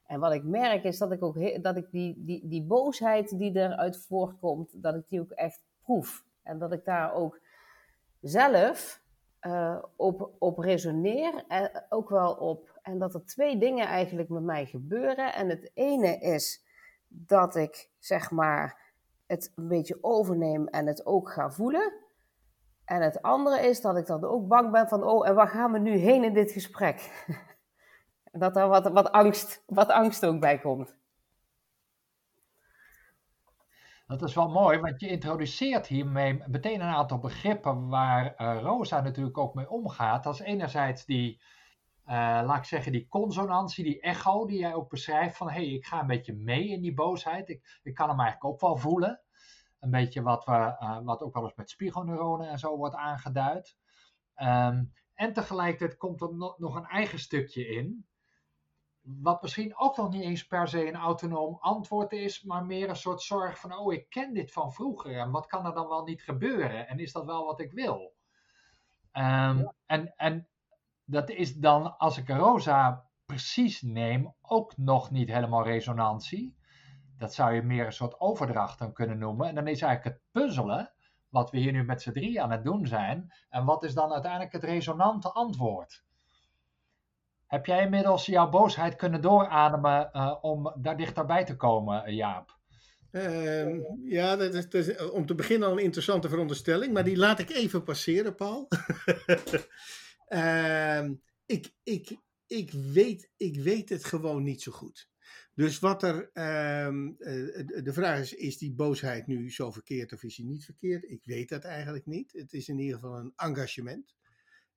en 0.05 0.19
wat 0.19 0.33
ik 0.33 0.43
merk 0.43 0.83
is 0.83 0.97
dat 0.97 1.11
ik 1.11 1.23
ook 1.23 1.63
dat 1.63 1.77
ik 1.77 1.91
die, 1.91 2.23
die, 2.25 2.47
die 2.47 2.63
boosheid 2.63 3.37
die 3.37 3.55
eruit 3.55 4.05
voortkomt, 4.05 4.83
dat 4.83 4.95
ik 4.95 5.03
die 5.07 5.21
ook 5.21 5.31
echt 5.31 5.63
proef. 5.83 6.23
En 6.43 6.57
dat 6.59 6.73
ik 6.73 6.85
daar 6.85 7.13
ook 7.13 7.39
zelf 8.23 9.01
op, 9.95 10.29
op 10.39 10.57
resoneer 10.57 11.43
en 11.47 11.85
ook 11.89 12.09
wel 12.09 12.33
op. 12.33 12.79
En 12.81 12.99
dat 12.99 13.13
er 13.13 13.25
twee 13.25 13.57
dingen 13.57 13.87
eigenlijk 13.87 14.29
met 14.29 14.43
mij 14.43 14.65
gebeuren. 14.65 15.33
En 15.33 15.49
het 15.49 15.71
ene 15.73 16.17
is 16.17 16.65
dat 17.07 17.55
ik 17.55 17.89
zeg 17.99 18.31
maar 18.31 18.77
het 19.25 19.51
een 19.55 19.67
beetje 19.67 19.97
overneem 20.01 20.67
en 20.67 20.87
het 20.87 21.05
ook 21.05 21.31
ga 21.31 21.51
voelen. 21.51 21.93
En 22.85 23.01
het 23.01 23.21
andere 23.21 23.67
is 23.67 23.81
dat 23.81 23.97
ik 23.97 24.05
dan 24.05 24.23
ook 24.23 24.47
bang 24.47 24.71
ben 24.71 24.87
van, 24.87 25.03
oh, 25.03 25.27
en 25.27 25.35
waar 25.35 25.47
gaan 25.47 25.71
we 25.71 25.79
nu 25.79 25.95
heen 25.95 26.23
in 26.23 26.33
dit 26.33 26.51
gesprek? 26.51 27.25
dat 28.31 28.55
er 28.55 28.67
wat, 28.67 28.91
wat, 28.91 29.11
angst, 29.11 29.63
wat 29.65 29.89
angst 29.89 30.25
ook 30.25 30.39
bij 30.39 30.59
komt. 30.59 30.95
Dat 34.13 34.29
is 34.29 34.35
wel 34.35 34.49
mooi, 34.49 34.79
want 34.79 34.99
je 34.99 35.07
introduceert 35.07 35.87
hiermee 35.87 36.43
meteen 36.47 36.81
een 36.81 36.95
aantal 36.95 37.19
begrippen 37.19 37.87
waar 37.87 38.35
uh, 38.37 38.61
Rosa 38.61 39.01
natuurlijk 39.01 39.37
ook 39.37 39.53
mee 39.53 39.69
omgaat. 39.69 40.23
Dat 40.23 40.33
is 40.33 40.39
enerzijds 40.39 41.05
die, 41.05 41.41
uh, 42.05 42.13
laat 42.45 42.57
ik 42.57 42.63
zeggen, 42.63 42.91
die 42.91 43.07
consonantie, 43.07 43.83
die 43.83 44.01
echo, 44.01 44.45
die 44.45 44.59
jij 44.59 44.73
ook 44.73 44.89
beschrijft 44.89 45.37
van, 45.37 45.47
hé, 45.47 45.53
hey, 45.53 45.65
ik 45.65 45.85
ga 45.85 45.99
een 45.99 46.07
beetje 46.07 46.33
mee 46.33 46.67
in 46.67 46.81
die 46.81 46.93
boosheid. 46.93 47.49
Ik, 47.49 47.79
ik 47.83 47.93
kan 47.93 48.09
hem 48.09 48.19
eigenlijk 48.19 48.53
ook 48.53 48.61
wel 48.61 48.77
voelen. 48.77 49.21
Een 49.79 49.91
beetje 49.91 50.21
wat, 50.21 50.45
we, 50.45 50.51
uh, 50.51 50.99
wat 51.03 51.21
ook 51.21 51.33
wel 51.33 51.43
eens 51.43 51.55
met 51.55 51.69
spiegelneuronen 51.69 52.49
en 52.49 52.59
zo 52.59 52.77
wordt 52.77 52.95
aangeduid. 52.95 53.77
Um, 54.35 54.93
en 55.13 55.33
tegelijkertijd 55.33 55.97
komt 55.97 56.21
er 56.21 56.35
no 56.35 56.55
nog 56.57 56.75
een 56.75 56.87
eigen 56.87 57.19
stukje 57.19 57.67
in. 57.67 58.05
Wat 59.03 59.41
misschien 59.41 59.77
ook 59.77 59.97
nog 59.97 60.09
niet 60.09 60.23
eens 60.23 60.47
per 60.47 60.67
se 60.67 60.87
een 60.87 60.95
autonoom 60.95 61.57
antwoord 61.59 62.11
is, 62.11 62.43
maar 62.43 62.65
meer 62.65 62.89
een 62.89 62.95
soort 62.95 63.21
zorg 63.21 63.59
van: 63.59 63.77
oh, 63.77 63.93
ik 63.93 64.09
ken 64.09 64.33
dit 64.33 64.51
van 64.51 64.73
vroeger 64.73 65.17
en 65.17 65.31
wat 65.31 65.45
kan 65.45 65.65
er 65.65 65.73
dan 65.73 65.87
wel 65.87 66.03
niet 66.03 66.21
gebeuren? 66.21 66.87
En 66.87 66.99
is 66.99 67.11
dat 67.11 67.25
wel 67.25 67.45
wat 67.45 67.59
ik 67.59 67.71
wil? 67.71 68.13
Um, 69.13 69.23
ja. 69.57 69.73
En, 69.85 70.13
en 70.15 70.47
dat 71.05 71.29
is 71.29 71.55
dan, 71.55 71.97
als 71.97 72.17
ik 72.17 72.29
Rosa 72.29 73.09
precies 73.25 73.81
neem, 73.81 74.33
ook 74.41 74.77
nog 74.77 75.11
niet 75.11 75.29
helemaal 75.29 75.63
resonantie. 75.63 76.55
Dat 77.17 77.33
zou 77.33 77.53
je 77.53 77.61
meer 77.61 77.85
een 77.85 77.93
soort 77.93 78.19
overdracht 78.19 78.79
dan 78.79 78.93
kunnen 78.93 79.17
noemen. 79.17 79.47
En 79.47 79.55
dan 79.55 79.67
is 79.67 79.81
eigenlijk 79.81 80.15
het 80.15 80.25
puzzelen, 80.31 80.93
wat 81.29 81.51
we 81.51 81.57
hier 81.57 81.71
nu 81.71 81.83
met 81.83 82.01
z'n 82.01 82.11
drie 82.11 82.41
aan 82.41 82.51
het 82.51 82.63
doen 82.63 82.87
zijn. 82.87 83.33
En 83.49 83.65
wat 83.65 83.83
is 83.83 83.93
dan 83.93 84.11
uiteindelijk 84.11 84.51
het 84.51 84.63
resonante 84.63 85.31
antwoord? 85.31 86.02
Heb 87.53 87.65
jij 87.65 87.83
inmiddels 87.83 88.25
jouw 88.25 88.49
boosheid 88.49 88.95
kunnen 88.95 89.21
doorademen 89.21 90.09
uh, 90.13 90.35
om 90.41 90.73
daar 90.77 90.97
dichterbij 90.97 91.45
te 91.45 91.55
komen, 91.55 92.15
Jaap? 92.15 92.57
Uh, 93.11 93.75
ja, 94.03 94.35
dat 94.35 94.53
is, 94.53 94.67
is, 94.67 95.09
om 95.09 95.25
te 95.25 95.35
beginnen 95.35 95.67
al 95.67 95.73
een 95.73 95.83
interessante 95.83 96.29
veronderstelling, 96.29 96.93
maar 96.93 97.03
die 97.03 97.17
laat 97.17 97.39
ik 97.39 97.49
even 97.49 97.83
passeren, 97.83 98.35
Paul. 98.35 98.67
uh, 100.29 101.09
ik, 101.55 101.73
ik, 101.83 102.17
ik, 102.47 102.71
weet, 102.71 103.29
ik 103.37 103.59
weet 103.59 103.89
het 103.89 104.05
gewoon 104.05 104.43
niet 104.43 104.61
zo 104.61 104.71
goed. 104.71 105.09
Dus 105.55 105.79
wat 105.79 106.03
er, 106.03 106.29
ehm, 106.33 107.07
eh, 107.07 107.83
de 107.83 107.93
vraag 107.93 108.19
is, 108.19 108.33
is 108.33 108.57
die 108.57 108.73
boosheid 108.73 109.27
nu 109.27 109.51
zo 109.51 109.71
verkeerd 109.71 110.13
of 110.13 110.23
is 110.23 110.35
die 110.35 110.45
niet 110.45 110.65
verkeerd? 110.65 111.03
Ik 111.03 111.21
weet 111.23 111.49
dat 111.49 111.63
eigenlijk 111.63 112.05
niet. 112.05 112.31
Het 112.31 112.53
is 112.53 112.67
in 112.67 112.79
ieder 112.79 112.95
geval 112.95 113.17
een 113.17 113.33
engagement. 113.35 114.15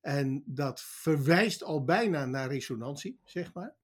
En 0.07 0.43
dat 0.47 0.83
verwijst 0.83 1.63
al 1.63 1.85
bijna 1.85 2.27
naar 2.27 2.49
resonantie, 2.49 3.21
zeg 3.25 3.55
maar. 3.55 3.77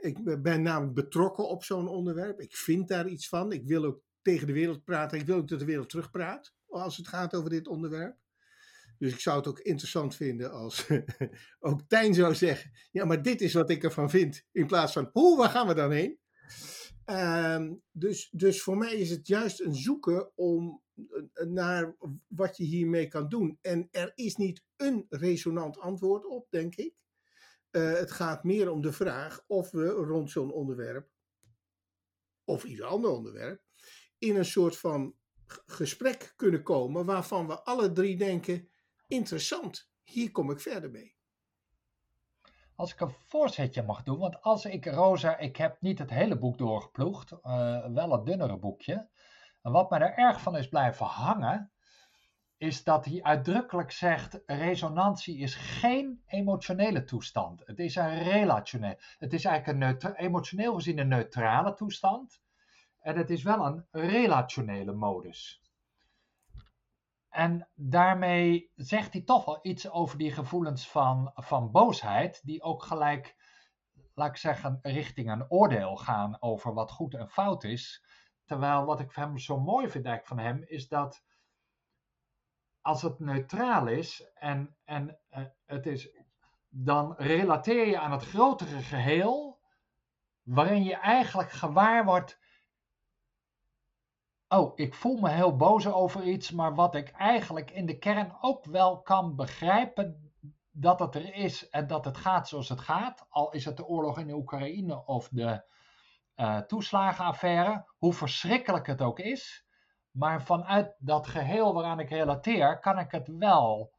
Ik 0.00 0.42
ben 0.42 0.62
namelijk 0.62 0.94
betrokken 0.94 1.48
op 1.48 1.64
zo'n 1.64 1.88
onderwerp. 1.88 2.40
Ik 2.40 2.56
vind 2.56 2.88
daar 2.88 3.08
iets 3.08 3.28
van. 3.28 3.52
Ik 3.52 3.66
wil 3.66 3.84
ook 3.84 4.02
tegen 4.22 4.46
de 4.46 4.52
wereld 4.52 4.84
praten. 4.84 5.18
Ik 5.18 5.26
wil 5.26 5.36
ook 5.36 5.48
dat 5.48 5.58
de 5.58 5.64
wereld 5.64 5.88
terugpraat 5.88 6.54
als 6.66 6.96
het 6.96 7.08
gaat 7.08 7.34
over 7.34 7.50
dit 7.50 7.68
onderwerp. 7.68 8.16
Dus 8.98 9.12
ik 9.12 9.20
zou 9.20 9.36
het 9.36 9.46
ook 9.46 9.58
interessant 9.58 10.16
vinden 10.16 10.52
als 10.52 10.86
ook 11.58 11.82
Tijn 11.88 12.14
zou 12.14 12.34
zeggen: 12.34 12.70
Ja, 12.90 13.04
maar 13.04 13.22
dit 13.22 13.40
is 13.40 13.52
wat 13.52 13.70
ik 13.70 13.84
ervan 13.84 14.10
vind. 14.10 14.44
In 14.52 14.66
plaats 14.66 14.92
van: 14.92 15.08
Hoe, 15.12 15.36
waar 15.36 15.50
gaan 15.50 15.66
we 15.66 15.74
dan 15.74 15.90
heen? 15.90 16.18
Ehm, 17.06 17.74
dus, 17.92 18.28
dus 18.30 18.62
voor 18.62 18.76
mij 18.76 18.94
is 18.94 19.10
het 19.10 19.26
juist 19.26 19.60
een 19.60 19.74
zoeken 19.74 20.36
om 20.36 20.82
eh, 20.94 21.46
naar 21.46 21.96
wat 22.26 22.56
je 22.56 22.64
hiermee 22.64 23.08
kan 23.08 23.28
doen. 23.28 23.58
En 23.60 23.88
er 23.90 24.12
is 24.14 24.36
niet 24.36 24.64
een 24.76 25.06
resonant 25.08 25.78
antwoord 25.78 26.24
op, 26.24 26.50
denk 26.50 26.74
ik. 26.74 26.94
Uh, 27.70 27.92
het 27.92 28.10
gaat 28.10 28.44
meer 28.44 28.70
om 28.70 28.80
de 28.80 28.92
vraag 28.92 29.44
of 29.46 29.70
we 29.70 29.86
rond 29.86 30.30
zo'n 30.30 30.52
onderwerp, 30.52 31.10
of 32.44 32.64
ieder 32.64 32.84
ander 32.84 33.10
onderwerp, 33.10 33.62
in 34.18 34.36
een 34.36 34.44
soort 34.44 34.76
van 34.76 35.16
gesprek 35.66 36.32
kunnen 36.36 36.62
komen 36.62 37.04
waarvan 37.04 37.46
we 37.46 37.62
alle 37.62 37.92
drie 37.92 38.16
denken: 38.16 38.68
interessant, 39.06 39.90
hier 40.02 40.30
kom 40.30 40.50
ik 40.50 40.60
verder 40.60 40.90
mee. 40.90 41.15
Als 42.76 42.92
ik 42.92 43.00
een 43.00 43.10
voorzetje 43.10 43.82
mag 43.82 44.02
doen, 44.02 44.18
want 44.18 44.42
als 44.42 44.64
ik 44.64 44.86
Rosa, 44.86 45.36
ik 45.36 45.56
heb 45.56 45.80
niet 45.80 45.98
het 45.98 46.10
hele 46.10 46.38
boek 46.38 46.58
doorgeploegd, 46.58 47.32
uh, 47.32 47.86
wel 47.86 48.12
het 48.12 48.26
dunnere 48.26 48.56
boekje. 48.56 49.08
En 49.62 49.72
wat 49.72 49.90
mij 49.90 50.00
er 50.00 50.14
erg 50.14 50.40
van 50.40 50.56
is 50.56 50.68
blijven 50.68 51.06
hangen, 51.06 51.70
is 52.56 52.84
dat 52.84 53.04
hij 53.04 53.22
uitdrukkelijk 53.22 53.90
zegt: 53.90 54.42
resonantie 54.46 55.38
is 55.38 55.54
geen 55.54 56.22
emotionele 56.26 57.04
toestand. 57.04 57.62
Het 57.66 57.78
is 57.78 57.96
een 57.96 58.22
relationeel. 58.22 58.96
Het 59.18 59.32
is 59.32 59.44
eigenlijk 59.44 60.04
een 60.04 60.14
emotioneel 60.14 60.74
gezien 60.74 60.98
een 60.98 61.08
neutrale 61.08 61.74
toestand. 61.74 62.40
En 62.98 63.16
het 63.16 63.30
is 63.30 63.42
wel 63.42 63.66
een 63.66 63.86
relationele 63.90 64.92
modus. 64.92 65.65
En 67.36 67.68
daarmee 67.74 68.72
zegt 68.74 69.12
hij 69.12 69.22
toch 69.22 69.44
wel 69.44 69.58
iets 69.62 69.90
over 69.90 70.18
die 70.18 70.32
gevoelens 70.32 70.90
van, 70.90 71.30
van 71.34 71.70
boosheid, 71.70 72.40
die 72.44 72.62
ook 72.62 72.82
gelijk, 72.82 73.36
laat 74.14 74.28
ik 74.28 74.36
zeggen, 74.36 74.78
richting 74.82 75.30
een 75.30 75.50
oordeel 75.50 75.96
gaan 75.96 76.42
over 76.42 76.74
wat 76.74 76.90
goed 76.90 77.14
en 77.14 77.28
fout 77.28 77.64
is. 77.64 78.04
Terwijl 78.44 78.84
wat 78.84 79.00
ik 79.00 79.12
van 79.12 79.22
hem 79.22 79.38
zo 79.38 79.60
mooi 79.60 79.88
vind 79.88 80.06
eigenlijk 80.06 80.26
van 80.26 80.38
hem, 80.38 80.64
is 80.66 80.88
dat 80.88 81.24
als 82.80 83.02
het 83.02 83.18
neutraal 83.18 83.86
is 83.86 84.30
en, 84.34 84.76
en 84.84 85.18
uh, 85.30 85.44
het 85.64 85.86
is, 85.86 86.08
dan 86.68 87.14
relateer 87.16 87.86
je 87.86 87.98
aan 87.98 88.12
het 88.12 88.24
grotere 88.24 88.82
geheel, 88.82 89.60
waarin 90.42 90.84
je 90.84 90.96
eigenlijk 90.96 91.50
gewaar 91.50 92.04
wordt 92.04 92.38
oh, 94.56 94.72
ik 94.74 94.94
voel 94.94 95.16
me 95.16 95.30
heel 95.30 95.56
boos 95.56 95.86
over 95.86 96.22
iets, 96.22 96.50
maar 96.50 96.74
wat 96.74 96.94
ik 96.94 97.08
eigenlijk 97.10 97.70
in 97.70 97.86
de 97.86 97.98
kern 97.98 98.36
ook 98.40 98.64
wel 98.64 99.02
kan 99.02 99.36
begrijpen 99.36 100.32
dat 100.70 100.98
het 100.98 101.14
er 101.14 101.34
is 101.34 101.68
en 101.68 101.86
dat 101.86 102.04
het 102.04 102.16
gaat 102.16 102.48
zoals 102.48 102.68
het 102.68 102.80
gaat, 102.80 103.26
al 103.28 103.50
is 103.50 103.64
het 103.64 103.76
de 103.76 103.86
oorlog 103.86 104.18
in 104.18 104.26
de 104.26 104.34
Oekraïne 104.34 105.04
of 105.04 105.28
de 105.28 105.64
uh, 106.36 106.58
toeslagenaffaire, 106.58 107.86
hoe 107.98 108.12
verschrikkelijk 108.12 108.86
het 108.86 109.02
ook 109.02 109.18
is, 109.18 109.66
maar 110.10 110.42
vanuit 110.42 110.96
dat 110.98 111.26
geheel 111.26 111.74
waaraan 111.74 112.00
ik 112.00 112.10
relateer, 112.10 112.78
kan 112.80 112.98
ik 112.98 113.10
het 113.10 113.28
wel 113.38 113.94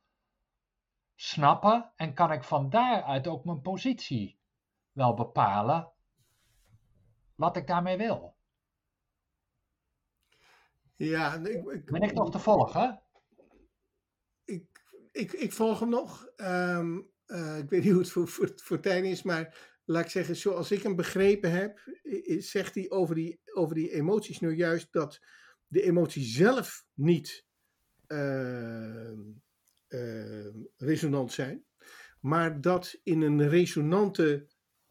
snappen 1.15 1.91
en 1.95 2.13
kan 2.13 2.31
ik 2.31 2.43
van 2.43 2.69
daaruit 2.69 3.27
ook 3.27 3.45
mijn 3.45 3.61
positie 3.61 4.39
wel 4.91 5.13
bepalen 5.13 5.91
wat 7.35 7.57
ik 7.57 7.67
daarmee 7.67 7.97
wil. 7.97 8.37
Ja, 10.97 11.35
ik, 11.35 11.71
ik, 11.71 11.85
ben 11.85 12.01
ik 12.01 12.13
nog 12.13 12.31
te 12.31 12.39
volgen? 12.39 13.01
Ik, 14.45 14.65
ik, 15.11 15.31
ik 15.31 15.51
volg 15.51 15.79
hem 15.79 15.89
nog. 15.89 16.27
Um, 16.37 17.11
uh, 17.27 17.57
ik 17.57 17.69
weet 17.69 17.83
niet 17.83 17.91
hoe 17.91 18.01
het 18.01 18.11
voor, 18.11 18.27
voor, 18.27 18.51
voor 18.55 18.79
Tijn 18.79 19.05
is, 19.05 19.23
maar 19.23 19.75
laat 19.85 20.03
ik 20.03 20.11
zeggen, 20.11 20.35
zoals 20.35 20.71
ik 20.71 20.83
hem 20.83 20.95
begrepen 20.95 21.51
heb, 21.51 21.79
zegt 22.37 22.75
hij 22.75 22.89
over 22.89 23.15
die, 23.15 23.39
over 23.53 23.75
die 23.75 23.91
emoties 23.91 24.39
nu 24.39 24.55
juist 24.55 24.91
dat 24.91 25.19
de 25.67 25.81
emoties 25.81 26.35
zelf 26.35 26.85
niet 26.93 27.45
uh, 28.07 29.11
uh, 29.87 30.47
resonant 30.77 31.31
zijn, 31.31 31.65
maar 32.19 32.61
dat 32.61 32.99
in 33.03 33.21
een 33.21 33.49
resonante 33.49 34.47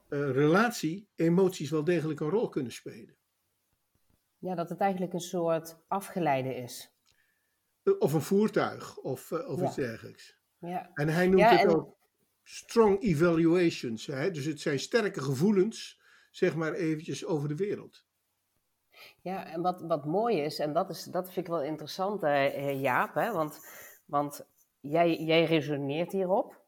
uh, 0.08 0.30
relatie 0.30 1.08
emoties 1.14 1.70
wel 1.70 1.84
degelijk 1.84 2.20
een 2.20 2.30
rol 2.30 2.48
kunnen 2.48 2.72
spelen. 2.72 3.16
Ja, 4.38 4.54
dat 4.54 4.68
het 4.68 4.80
eigenlijk 4.80 5.12
een 5.12 5.20
soort 5.20 5.78
afgeleide 5.88 6.54
is. 6.54 6.94
Of 7.98 8.12
een 8.12 8.20
voertuig 8.22 8.96
of, 8.96 9.30
uh, 9.30 9.48
of 9.48 9.60
ja. 9.60 9.66
iets 9.66 9.74
dergelijks. 9.74 10.38
Ja. 10.58 10.90
En 10.94 11.08
hij 11.08 11.26
noemt 11.26 11.40
ja, 11.40 11.56
het 11.56 11.74
ook 11.74 11.96
strong 12.42 13.02
evaluations. 13.02 14.06
Hè? 14.06 14.30
Dus 14.30 14.44
het 14.44 14.60
zijn 14.60 14.78
sterke 14.78 15.20
gevoelens, 15.20 16.00
zeg 16.30 16.56
maar 16.56 16.72
eventjes, 16.72 17.24
over 17.24 17.48
de 17.48 17.56
wereld. 17.56 18.04
Ja, 19.20 19.46
en 19.46 19.62
wat, 19.62 19.80
wat 19.80 20.04
mooi 20.04 20.40
is, 20.40 20.58
en 20.58 20.72
dat, 20.72 20.90
is, 20.90 21.04
dat 21.04 21.32
vind 21.32 21.46
ik 21.46 21.52
wel 21.52 21.62
interessant, 21.62 22.22
uh, 22.22 22.80
Jaap, 22.80 23.14
hè? 23.14 23.32
Want, 23.32 23.58
want 24.04 24.46
jij, 24.80 25.22
jij 25.22 25.44
resoneert 25.44 26.12
hierop. 26.12 26.64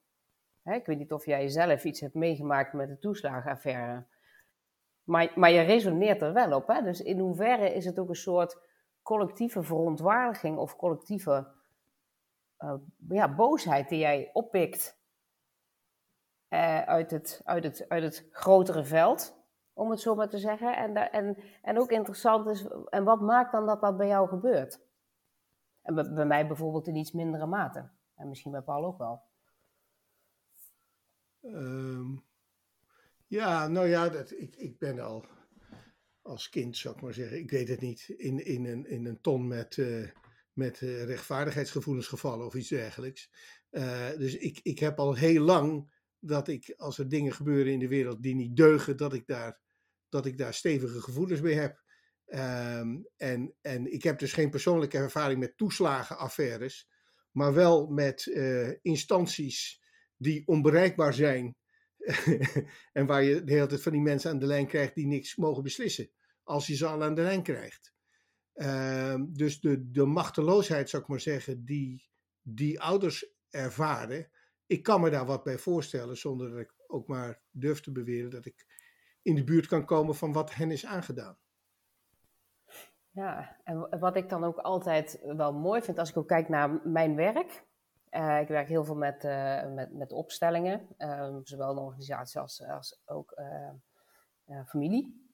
Hè? 0.62 0.74
Ik 0.74 0.86
weet 0.86 0.98
niet 0.98 1.12
of 1.12 1.26
jij 1.26 1.48
zelf 1.48 1.84
iets 1.84 2.00
hebt 2.00 2.14
meegemaakt 2.14 2.72
met 2.72 2.88
de 2.88 2.98
toeslagenaffaire. 2.98 4.06
Maar, 5.08 5.32
maar 5.34 5.50
je 5.50 5.60
resoneert 5.60 6.22
er 6.22 6.32
wel 6.32 6.52
op. 6.52 6.66
Hè? 6.66 6.82
Dus 6.82 7.00
in 7.00 7.18
hoeverre 7.18 7.74
is 7.74 7.84
het 7.84 7.98
ook 7.98 8.08
een 8.08 8.14
soort 8.14 8.58
collectieve 9.02 9.62
verontwaardiging 9.62 10.58
of 10.58 10.76
collectieve 10.76 11.52
uh, 12.58 12.74
ja, 13.08 13.34
boosheid 13.34 13.88
die 13.88 13.98
jij 13.98 14.30
oppikt 14.32 15.00
uh, 16.48 16.82
uit, 16.82 17.10
het, 17.10 17.40
uit, 17.44 17.64
het, 17.64 17.88
uit 17.88 18.02
het 18.02 18.28
grotere 18.30 18.84
veld, 18.84 19.36
om 19.72 19.90
het 19.90 20.00
zo 20.00 20.14
maar 20.14 20.28
te 20.28 20.38
zeggen. 20.38 20.76
En, 20.76 21.12
en, 21.12 21.36
en 21.62 21.78
ook 21.78 21.90
interessant 21.90 22.46
is, 22.46 22.66
en 22.88 23.04
wat 23.04 23.20
maakt 23.20 23.52
dan 23.52 23.66
dat 23.66 23.80
dat 23.80 23.96
bij 23.96 24.06
jou 24.06 24.28
gebeurt? 24.28 24.80
En 25.82 25.94
bij, 25.94 26.12
bij 26.12 26.26
mij 26.26 26.46
bijvoorbeeld 26.46 26.86
in 26.86 26.96
iets 26.96 27.12
mindere 27.12 27.46
mate. 27.46 27.90
En 28.14 28.28
misschien 28.28 28.52
bij 28.52 28.62
Paul 28.62 28.84
ook 28.84 28.98
wel. 28.98 29.22
Um, 31.42 32.27
ja, 33.28 33.68
nou 33.68 33.88
ja, 33.88 34.08
dat, 34.08 34.30
ik, 34.30 34.56
ik 34.56 34.78
ben 34.78 35.00
al 35.00 35.24
als 36.22 36.48
kind, 36.48 36.76
zou 36.76 36.94
ik 36.94 37.02
maar 37.02 37.14
zeggen, 37.14 37.38
ik 37.38 37.50
weet 37.50 37.68
het 37.68 37.80
niet, 37.80 38.08
in, 38.16 38.44
in, 38.44 38.64
een, 38.66 38.86
in 38.86 39.06
een 39.06 39.20
ton 39.20 39.46
met, 39.46 39.76
uh, 39.76 40.08
met 40.52 40.80
uh, 40.80 41.04
rechtvaardigheidsgevoelens 41.04 42.06
gevallen 42.06 42.46
of 42.46 42.54
iets 42.54 42.68
dergelijks. 42.68 43.30
Uh, 43.70 44.08
dus 44.16 44.36
ik, 44.36 44.60
ik 44.62 44.78
heb 44.78 44.98
al 44.98 45.14
heel 45.14 45.42
lang 45.42 45.96
dat 46.18 46.48
ik, 46.48 46.74
als 46.76 46.98
er 46.98 47.08
dingen 47.08 47.32
gebeuren 47.32 47.72
in 47.72 47.78
de 47.78 47.88
wereld 47.88 48.22
die 48.22 48.34
niet 48.34 48.56
deugen, 48.56 48.96
dat 48.96 49.12
ik 49.12 49.26
daar, 49.26 49.60
dat 50.08 50.26
ik 50.26 50.38
daar 50.38 50.54
stevige 50.54 51.00
gevoelens 51.00 51.40
mee 51.40 51.54
heb. 51.54 51.86
Um, 52.26 53.08
en, 53.16 53.54
en 53.60 53.92
ik 53.92 54.02
heb 54.02 54.18
dus 54.18 54.32
geen 54.32 54.50
persoonlijke 54.50 54.96
ervaring 54.96 55.40
met 55.40 55.56
toeslagenaffaires, 55.56 56.88
maar 57.30 57.54
wel 57.54 57.86
met 57.86 58.26
instanties 58.82 59.82
die 60.16 60.46
onbereikbaar 60.46 61.14
zijn 61.14 61.56
en 62.92 63.06
waar 63.06 63.22
je 63.22 63.44
de 63.44 63.52
hele 63.52 63.66
tijd 63.66 63.82
van 63.82 63.92
die 63.92 64.00
mensen 64.00 64.30
aan 64.30 64.38
de 64.38 64.46
lijn 64.46 64.66
krijgt 64.66 64.94
die 64.94 65.06
niks 65.06 65.36
mogen 65.36 65.62
beslissen. 65.62 66.10
Als 66.42 66.66
je 66.66 66.76
ze 66.76 66.86
al 66.86 67.02
aan 67.02 67.14
de 67.14 67.22
lijn 67.22 67.42
krijgt. 67.42 67.92
Uh, 68.54 69.14
dus 69.28 69.60
de, 69.60 69.90
de 69.90 70.04
machteloosheid, 70.04 70.88
zou 70.88 71.02
ik 71.02 71.08
maar 71.08 71.20
zeggen, 71.20 71.64
die, 71.64 72.10
die 72.42 72.80
ouders 72.80 73.32
ervaren, 73.50 74.30
ik 74.66 74.82
kan 74.82 75.00
me 75.00 75.10
daar 75.10 75.26
wat 75.26 75.44
bij 75.44 75.58
voorstellen, 75.58 76.16
zonder 76.16 76.50
dat 76.50 76.58
ik 76.58 76.74
ook 76.86 77.08
maar 77.08 77.42
durf 77.50 77.80
te 77.80 77.92
beweren 77.92 78.30
dat 78.30 78.46
ik 78.46 78.66
in 79.22 79.34
de 79.34 79.44
buurt 79.44 79.66
kan 79.66 79.84
komen 79.84 80.14
van 80.14 80.32
wat 80.32 80.54
hen 80.54 80.70
is 80.70 80.86
aangedaan. 80.86 81.38
Ja, 83.10 83.60
en 83.64 83.98
wat 83.98 84.16
ik 84.16 84.28
dan 84.28 84.44
ook 84.44 84.58
altijd 84.58 85.20
wel 85.22 85.52
mooi 85.52 85.82
vind 85.82 85.98
als 85.98 86.10
ik 86.10 86.16
ook 86.16 86.28
kijk 86.28 86.48
naar 86.48 86.80
mijn 86.84 87.14
werk. 87.14 87.66
Uh, 88.10 88.40
ik 88.40 88.48
werk 88.48 88.68
heel 88.68 88.84
veel 88.84 88.96
met, 88.96 89.24
uh, 89.24 89.66
met, 89.66 89.92
met 89.92 90.12
opstellingen, 90.12 90.88
uh, 90.98 91.36
zowel 91.42 91.70
een 91.70 91.78
organisatie 91.78 92.40
als, 92.40 92.62
als 92.66 93.00
ook 93.04 93.40
familie. 94.66 95.26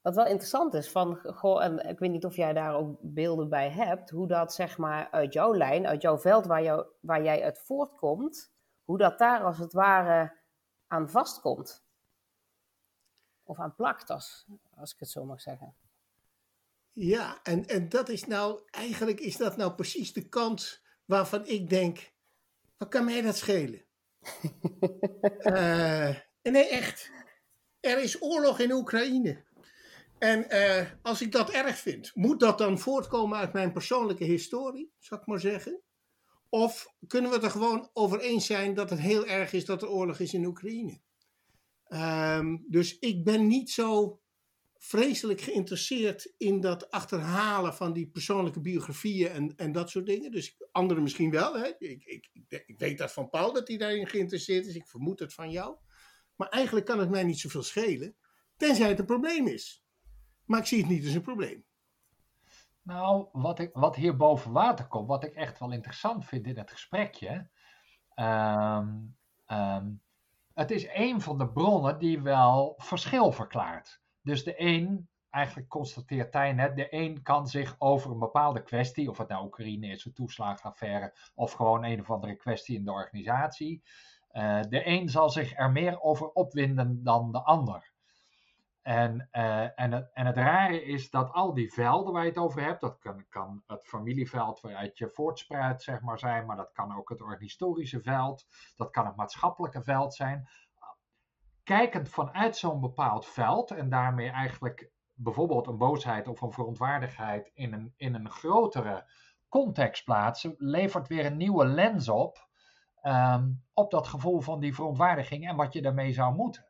Wat 0.00 0.14
wel 0.14 0.26
interessant 0.26 0.74
is, 0.74 0.90
van, 0.90 1.16
goh, 1.16 1.64
en 1.64 1.88
ik 1.88 1.98
weet 1.98 2.10
niet 2.10 2.24
of 2.24 2.36
jij 2.36 2.52
daar 2.52 2.74
ook 2.74 2.96
beelden 3.00 3.48
bij 3.48 3.70
hebt, 3.70 4.10
hoe 4.10 4.26
dat 4.26 4.54
zeg 4.54 4.78
maar 4.78 5.10
uit 5.10 5.32
jouw 5.32 5.54
lijn, 5.54 5.86
uit 5.86 6.02
jouw 6.02 6.18
veld 6.18 6.46
waar, 6.46 6.62
jou, 6.62 6.86
waar 7.00 7.22
jij 7.22 7.44
uit 7.44 7.58
voortkomt, 7.58 8.52
hoe 8.84 8.98
dat 8.98 9.18
daar 9.18 9.44
als 9.44 9.58
het 9.58 9.72
ware 9.72 10.36
aan 10.86 11.10
vastkomt. 11.10 11.84
Of 13.42 13.58
aan 13.58 13.74
plakt, 13.74 14.10
als, 14.10 14.46
als 14.76 14.92
ik 14.92 14.98
het 14.98 15.10
zo 15.10 15.24
mag 15.24 15.40
zeggen. 15.40 15.74
Ja, 16.92 17.42
en, 17.42 17.66
en 17.66 17.88
dat 17.88 18.08
is 18.08 18.26
nou, 18.26 18.60
eigenlijk 18.70 19.20
is 19.20 19.36
dat 19.36 19.56
nou 19.56 19.74
precies 19.74 20.12
de 20.12 20.28
kant 20.28 20.82
waarvan 21.10 21.46
ik 21.46 21.68
denk, 21.68 22.12
wat 22.76 22.88
kan 22.88 23.04
mij 23.04 23.22
dat 23.22 23.36
schelen? 23.36 23.84
uh, 25.42 26.16
nee, 26.42 26.68
echt. 26.68 27.10
Er 27.80 28.02
is 28.02 28.22
oorlog 28.22 28.58
in 28.58 28.72
Oekraïne. 28.72 29.44
En 30.18 30.46
uh, 30.50 30.86
als 31.02 31.22
ik 31.22 31.32
dat 31.32 31.50
erg 31.50 31.78
vind, 31.78 32.10
moet 32.14 32.40
dat 32.40 32.58
dan 32.58 32.78
voortkomen 32.78 33.38
uit 33.38 33.52
mijn 33.52 33.72
persoonlijke 33.72 34.24
historie, 34.24 34.92
zou 34.98 35.20
ik 35.20 35.26
maar 35.26 35.40
zeggen? 35.40 35.80
Of 36.48 36.94
kunnen 37.06 37.30
we 37.30 37.36
het 37.36 37.44
er 37.44 37.50
gewoon 37.50 37.90
over 37.92 38.20
eens 38.20 38.46
zijn 38.46 38.74
dat 38.74 38.90
het 38.90 38.98
heel 38.98 39.26
erg 39.26 39.52
is 39.52 39.64
dat 39.64 39.82
er 39.82 39.88
oorlog 39.88 40.18
is 40.18 40.34
in 40.34 40.44
Oekraïne? 40.44 41.00
Um, 41.88 42.64
dus 42.68 42.98
ik 42.98 43.24
ben 43.24 43.46
niet 43.46 43.70
zo 43.70 44.19
vreselijk 44.82 45.40
geïnteresseerd 45.40 46.34
in 46.36 46.60
dat 46.60 46.90
achterhalen 46.90 47.74
van 47.74 47.92
die 47.92 48.10
persoonlijke 48.10 48.60
biografieën 48.60 49.28
en, 49.28 49.56
en 49.56 49.72
dat 49.72 49.90
soort 49.90 50.06
dingen. 50.06 50.30
Dus 50.30 50.56
anderen 50.72 51.02
misschien 51.02 51.30
wel. 51.30 51.54
Hè? 51.54 51.72
Ik, 51.78 52.04
ik, 52.04 52.30
ik 52.66 52.78
weet 52.78 52.98
dat 52.98 53.12
van 53.12 53.30
Paul 53.30 53.52
dat 53.52 53.68
hij 53.68 53.76
daarin 53.76 54.06
geïnteresseerd 54.06 54.66
is. 54.66 54.74
Ik 54.74 54.86
vermoed 54.86 55.18
het 55.18 55.34
van 55.34 55.50
jou. 55.50 55.76
Maar 56.36 56.48
eigenlijk 56.48 56.86
kan 56.86 56.98
het 56.98 57.10
mij 57.10 57.24
niet 57.24 57.38
zoveel 57.38 57.62
schelen. 57.62 58.16
Tenzij 58.56 58.88
het 58.88 58.98
een 58.98 59.04
probleem 59.04 59.46
is. 59.46 59.84
Maar 60.44 60.60
ik 60.60 60.66
zie 60.66 60.78
het 60.78 60.88
niet 60.88 61.04
als 61.04 61.14
een 61.14 61.22
probleem. 61.22 61.64
Nou, 62.82 63.28
wat, 63.32 63.58
ik, 63.58 63.70
wat 63.72 63.96
hier 63.96 64.16
boven 64.16 64.52
water 64.52 64.86
komt, 64.86 65.08
wat 65.08 65.24
ik 65.24 65.34
echt 65.34 65.58
wel 65.58 65.72
interessant 65.72 66.24
vind 66.24 66.46
in 66.46 66.58
het 66.58 66.70
gesprekje. 66.70 67.48
Um, 68.14 69.16
um, 69.46 70.02
het 70.54 70.70
is 70.70 70.86
een 70.92 71.20
van 71.20 71.38
de 71.38 71.48
bronnen 71.48 71.98
die 71.98 72.20
wel 72.20 72.74
verschil 72.76 73.32
verklaart. 73.32 74.00
Dus 74.30 74.44
de 74.44 74.60
een, 74.60 75.08
eigenlijk 75.30 75.68
constateert 75.68 76.32
hij 76.32 76.52
net, 76.52 76.76
de 76.76 76.94
een 76.94 77.22
kan 77.22 77.48
zich 77.48 77.74
over 77.78 78.10
een 78.10 78.18
bepaalde 78.18 78.62
kwestie, 78.62 79.10
of 79.10 79.18
het 79.18 79.28
nou 79.28 79.44
Oekraïne 79.44 79.86
is, 79.86 80.04
een 80.04 80.12
toeslagenaffaire, 80.12 81.14
of 81.34 81.52
gewoon 81.52 81.84
een 81.84 82.00
of 82.00 82.10
andere 82.10 82.36
kwestie 82.36 82.76
in 82.76 82.84
de 82.84 82.92
organisatie. 82.92 83.82
Uh, 84.32 84.60
de 84.68 84.86
een 84.86 85.08
zal 85.08 85.30
zich 85.30 85.56
er 85.56 85.70
meer 85.70 86.00
over 86.00 86.28
opwinden 86.28 87.02
dan 87.02 87.32
de 87.32 87.42
ander. 87.42 87.92
En, 88.82 89.28
uh, 89.32 89.80
en, 89.80 89.92
het, 89.92 90.10
en 90.12 90.26
het 90.26 90.36
rare 90.36 90.84
is 90.84 91.10
dat 91.10 91.32
al 91.32 91.54
die 91.54 91.72
velden 91.72 92.12
waar 92.12 92.22
je 92.22 92.28
het 92.28 92.38
over 92.38 92.62
hebt, 92.62 92.80
dat 92.80 92.98
kan, 92.98 93.24
kan 93.28 93.62
het 93.66 93.86
familieveld 93.86 94.60
waaruit 94.60 94.98
je 94.98 95.10
voortspruit 95.10 95.82
zeg 95.82 96.00
maar, 96.00 96.18
zijn, 96.18 96.46
maar 96.46 96.56
dat 96.56 96.72
kan 96.72 96.96
ook 96.96 97.08
het 97.08 97.38
historische 97.38 98.02
veld, 98.02 98.46
dat 98.76 98.90
kan 98.90 99.06
het 99.06 99.16
maatschappelijke 99.16 99.82
veld 99.82 100.14
zijn. 100.14 100.48
Kijkend 101.64 102.08
vanuit 102.08 102.56
zo'n 102.56 102.80
bepaald 102.80 103.26
veld 103.26 103.70
en 103.70 103.88
daarmee 103.88 104.30
eigenlijk 104.30 104.90
bijvoorbeeld 105.14 105.66
een 105.66 105.78
boosheid 105.78 106.28
of 106.28 106.40
een 106.40 106.52
verontwaardigheid 106.52 107.50
in 107.54 107.72
een, 107.72 107.94
in 107.96 108.14
een 108.14 108.30
grotere 108.30 109.04
context 109.48 110.04
plaatsen, 110.04 110.54
levert 110.58 111.08
weer 111.08 111.26
een 111.26 111.36
nieuwe 111.36 111.66
lens 111.66 112.08
op, 112.08 112.48
um, 113.02 113.64
op 113.72 113.90
dat 113.90 114.06
gevoel 114.06 114.40
van 114.40 114.60
die 114.60 114.74
verontwaardiging 114.74 115.48
en 115.48 115.56
wat 115.56 115.72
je 115.72 115.82
daarmee 115.82 116.12
zou 116.12 116.34
moeten. 116.34 116.66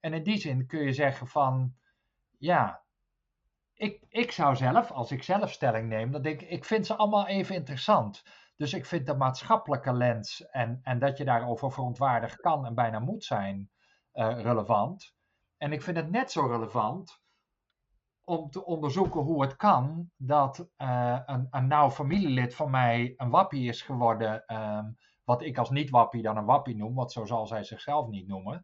En 0.00 0.12
in 0.12 0.22
die 0.22 0.38
zin 0.38 0.66
kun 0.66 0.80
je 0.80 0.92
zeggen 0.92 1.26
van, 1.26 1.74
ja, 2.38 2.82
ik, 3.74 4.04
ik 4.08 4.32
zou 4.32 4.56
zelf, 4.56 4.90
als 4.90 5.10
ik 5.10 5.22
zelf 5.22 5.52
stelling 5.52 5.88
neem, 5.88 6.12
dan 6.12 6.22
denk 6.22 6.40
ik, 6.40 6.50
ik 6.50 6.64
vind 6.64 6.86
ze 6.86 6.94
allemaal 6.94 7.26
even 7.26 7.54
interessant. 7.54 8.22
Dus 8.56 8.72
ik 8.72 8.86
vind 8.86 9.06
de 9.06 9.14
maatschappelijke 9.14 9.92
lens 9.92 10.46
en, 10.46 10.80
en 10.82 10.98
dat 10.98 11.18
je 11.18 11.24
daarover 11.24 11.72
verontwaardigd 11.72 12.40
kan 12.40 12.66
en 12.66 12.74
bijna 12.74 12.98
moet 12.98 13.24
zijn, 13.24 13.70
relevant. 14.14 15.14
En 15.56 15.72
ik 15.72 15.82
vind 15.82 15.96
het 15.96 16.10
net 16.10 16.32
zo 16.32 16.46
relevant 16.46 17.22
om 18.24 18.50
te 18.50 18.64
onderzoeken 18.64 19.20
hoe 19.20 19.42
het 19.42 19.56
kan 19.56 20.10
dat 20.16 20.68
uh, 20.78 21.20
een, 21.26 21.46
een 21.50 21.66
nauw 21.66 21.90
familielid 21.90 22.54
van 22.54 22.70
mij 22.70 23.14
een 23.16 23.30
wappie 23.30 23.68
is 23.68 23.82
geworden, 23.82 24.44
um, 24.56 24.96
wat 25.24 25.42
ik 25.42 25.58
als 25.58 25.70
niet-wappie 25.70 26.22
dan 26.22 26.36
een 26.36 26.44
wappie 26.44 26.76
noem, 26.76 26.94
want 26.94 27.12
zo 27.12 27.24
zal 27.24 27.46
zij 27.46 27.64
zichzelf 27.64 28.08
niet 28.08 28.26
noemen. 28.26 28.62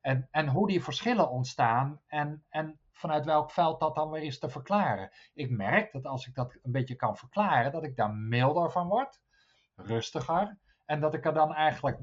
En, 0.00 0.28
en 0.30 0.48
hoe 0.48 0.66
die 0.66 0.82
verschillen 0.82 1.30
ontstaan 1.30 2.00
en, 2.06 2.44
en 2.48 2.80
vanuit 2.92 3.24
welk 3.24 3.50
veld 3.50 3.80
dat 3.80 3.94
dan 3.94 4.10
weer 4.10 4.22
is 4.22 4.38
te 4.38 4.48
verklaren. 4.48 5.10
Ik 5.34 5.50
merk 5.50 5.92
dat 5.92 6.04
als 6.06 6.26
ik 6.26 6.34
dat 6.34 6.58
een 6.62 6.72
beetje 6.72 6.96
kan 6.96 7.16
verklaren, 7.16 7.72
dat 7.72 7.84
ik 7.84 7.96
daar 7.96 8.14
milder 8.14 8.70
van 8.70 8.88
word, 8.88 9.20
rustiger. 9.74 10.58
En 10.84 11.00
dat 11.00 11.14
ik 11.14 11.24
er 11.24 11.34
dan 11.34 11.54
eigenlijk 11.54 12.00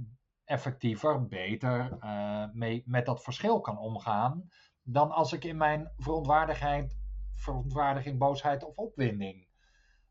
effectiever, 0.54 1.28
beter 1.28 1.98
uh, 2.00 2.46
mee, 2.54 2.84
met 2.86 3.06
dat 3.06 3.24
verschil 3.24 3.62
kan 3.62 3.78
omgaan. 3.78 4.50
Dan 4.84 5.12
als 5.12 5.34
ik 5.34 5.44
in 5.44 5.58
mijn 5.58 5.92
verontwaardigheid, 5.98 6.98
verontwaardiging, 7.36 8.18
boosheid 8.18 8.64
of 8.64 8.78
opwinding 8.78 9.48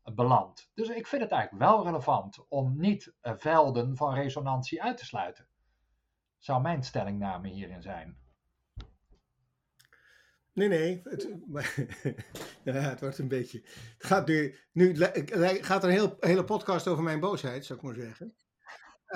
beland. 0.03 0.71
Dus 0.73 0.89
ik 0.89 1.07
vind 1.07 1.21
het 1.21 1.31
eigenlijk 1.31 1.63
wel 1.63 1.83
relevant 1.83 2.45
om 2.49 2.79
niet 2.79 3.13
uh, 3.21 3.33
velden 3.37 3.95
van 3.97 4.13
resonantie 4.13 4.83
uit 4.83 4.97
te 4.97 5.05
sluiten 5.05 5.47
zou 6.43 6.61
mijn 6.61 6.83
stellingname 6.83 7.49
hierin 7.49 7.81
zijn. 7.81 8.17
Nee, 10.53 10.67
nee. 10.67 11.01
Het, 11.03 11.29
ja, 12.63 12.73
het 12.73 12.99
wordt 12.99 13.17
een 13.17 13.27
beetje. 13.27 13.61
Het 13.97 14.05
gaat 14.05 14.27
nu, 14.27 14.55
nu 14.71 14.95
gaat 14.95 15.83
er 15.83 15.89
een 15.89 15.95
heel, 15.95 16.15
hele 16.19 16.43
podcast 16.43 16.87
over 16.87 17.03
mijn 17.03 17.19
boosheid, 17.19 17.65
zou 17.65 17.79
ik 17.79 17.85
maar 17.85 17.93
zeggen. 17.93 18.35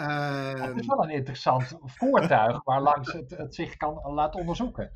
Het 0.01 0.79
is 0.79 0.85
wel 0.85 1.03
een 1.03 1.09
interessant 1.09 1.77
voertuig 1.81 2.63
waar 2.63 2.81
langs 2.81 3.13
het, 3.13 3.29
het 3.29 3.55
zich 3.55 3.77
kan 3.77 4.13
laten 4.13 4.39
onderzoeken. 4.39 4.91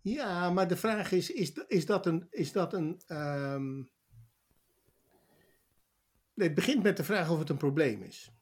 Ja, 0.00 0.50
maar 0.50 0.68
de 0.68 0.76
vraag 0.76 1.12
is: 1.12 1.30
is, 1.30 1.52
is 1.66 1.86
dat 1.86 2.06
een. 2.06 2.26
Is 2.30 2.52
dat 2.52 2.72
een 2.72 3.00
um... 3.06 3.90
nee, 6.34 6.46
het 6.46 6.56
begint 6.56 6.82
met 6.82 6.96
de 6.96 7.04
vraag 7.04 7.30
of 7.30 7.38
het 7.38 7.48
een 7.48 7.56
probleem 7.56 8.02
is. 8.02 8.32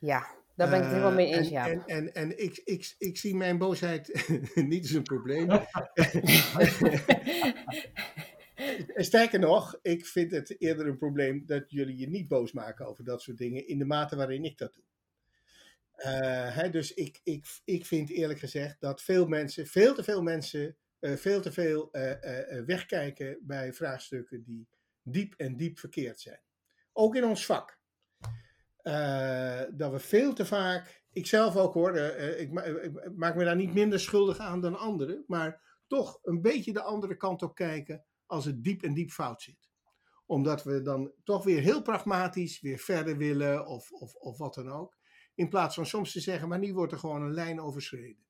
Ja. 0.00 0.34
Daar 0.54 0.68
ben 0.68 0.78
ik 0.78 0.84
het 0.84 0.92
helemaal 0.92 1.14
mee 1.14 1.34
eens, 1.34 1.48
ja. 1.48 1.68
En, 1.68 1.86
en, 1.86 2.14
en 2.14 2.42
ik, 2.42 2.60
ik, 2.64 2.94
ik 2.98 3.18
zie 3.18 3.36
mijn 3.36 3.58
boosheid 3.58 4.28
niet 4.54 4.82
als 4.82 4.92
een 4.92 5.02
probleem. 5.02 5.48
Sterker 8.96 9.38
nog, 9.38 9.78
ik 9.82 10.06
vind 10.06 10.30
het 10.30 10.60
eerder 10.60 10.86
een 10.86 10.96
probleem 10.96 11.46
dat 11.46 11.70
jullie 11.70 11.96
je 11.96 12.08
niet 12.08 12.28
boos 12.28 12.52
maken 12.52 12.86
over 12.86 13.04
dat 13.04 13.22
soort 13.22 13.38
dingen 13.38 13.66
in 13.68 13.78
de 13.78 13.84
mate 13.84 14.16
waarin 14.16 14.44
ik 14.44 14.58
dat 14.58 14.74
doe. 14.74 14.84
Uh, 15.96 16.56
hè, 16.56 16.70
dus 16.70 16.94
ik, 16.94 17.20
ik, 17.22 17.46
ik 17.64 17.86
vind 17.86 18.10
eerlijk 18.10 18.38
gezegd 18.38 18.80
dat 18.80 19.02
veel 19.02 19.26
mensen, 19.26 19.66
veel 19.66 19.94
te 19.94 20.02
veel 20.02 20.22
mensen, 20.22 20.76
uh, 21.00 21.16
veel 21.16 21.40
te 21.40 21.52
veel 21.52 21.88
uh, 21.92 22.12
wegkijken 22.66 23.38
bij 23.40 23.72
vraagstukken 23.72 24.42
die 24.42 24.68
diep 25.02 25.34
en 25.36 25.56
diep 25.56 25.78
verkeerd 25.78 26.20
zijn. 26.20 26.40
Ook 26.92 27.16
in 27.16 27.24
ons 27.24 27.46
vak. 27.46 27.78
Dat 29.72 29.92
we 29.92 29.98
veel 29.98 30.32
te 30.32 30.46
vaak, 30.46 31.02
ik 31.12 31.26
zelf 31.26 31.56
ook 31.56 31.74
hoor, 31.74 31.96
ik, 31.96 32.52
ik, 32.60 33.12
maak 33.16 33.34
me 33.34 33.44
daar 33.44 33.56
niet 33.56 33.74
minder 33.74 34.00
schuldig 34.00 34.38
aan 34.38 34.60
dan 34.60 34.78
anderen, 34.78 35.24
maar 35.26 35.60
toch 35.86 36.18
een 36.22 36.42
beetje 36.42 36.72
de 36.72 36.82
andere 36.82 37.16
kant 37.16 37.42
op 37.42 37.54
kijken 37.54 38.04
als 38.26 38.44
het 38.44 38.62
diep 38.64 38.82
en 38.82 38.94
diep 38.94 39.10
fout 39.10 39.42
zit. 39.42 39.70
Omdat 40.26 40.64
we 40.64 40.82
dan 40.82 41.12
toch 41.24 41.44
weer 41.44 41.60
heel 41.60 41.82
pragmatisch 41.82 42.60
weer 42.60 42.78
verder 42.78 43.16
willen 43.16 43.66
of, 43.66 43.92
of, 43.92 44.14
of 44.14 44.38
wat 44.38 44.54
dan 44.54 44.68
ook. 44.68 44.96
In 45.34 45.48
plaats 45.48 45.74
van 45.74 45.86
soms 45.86 46.12
te 46.12 46.20
zeggen, 46.20 46.48
maar 46.48 46.58
nu 46.58 46.74
wordt 46.74 46.92
er 46.92 46.98
gewoon 46.98 47.22
een 47.22 47.34
lijn 47.34 47.60
overschreden. 47.60 48.24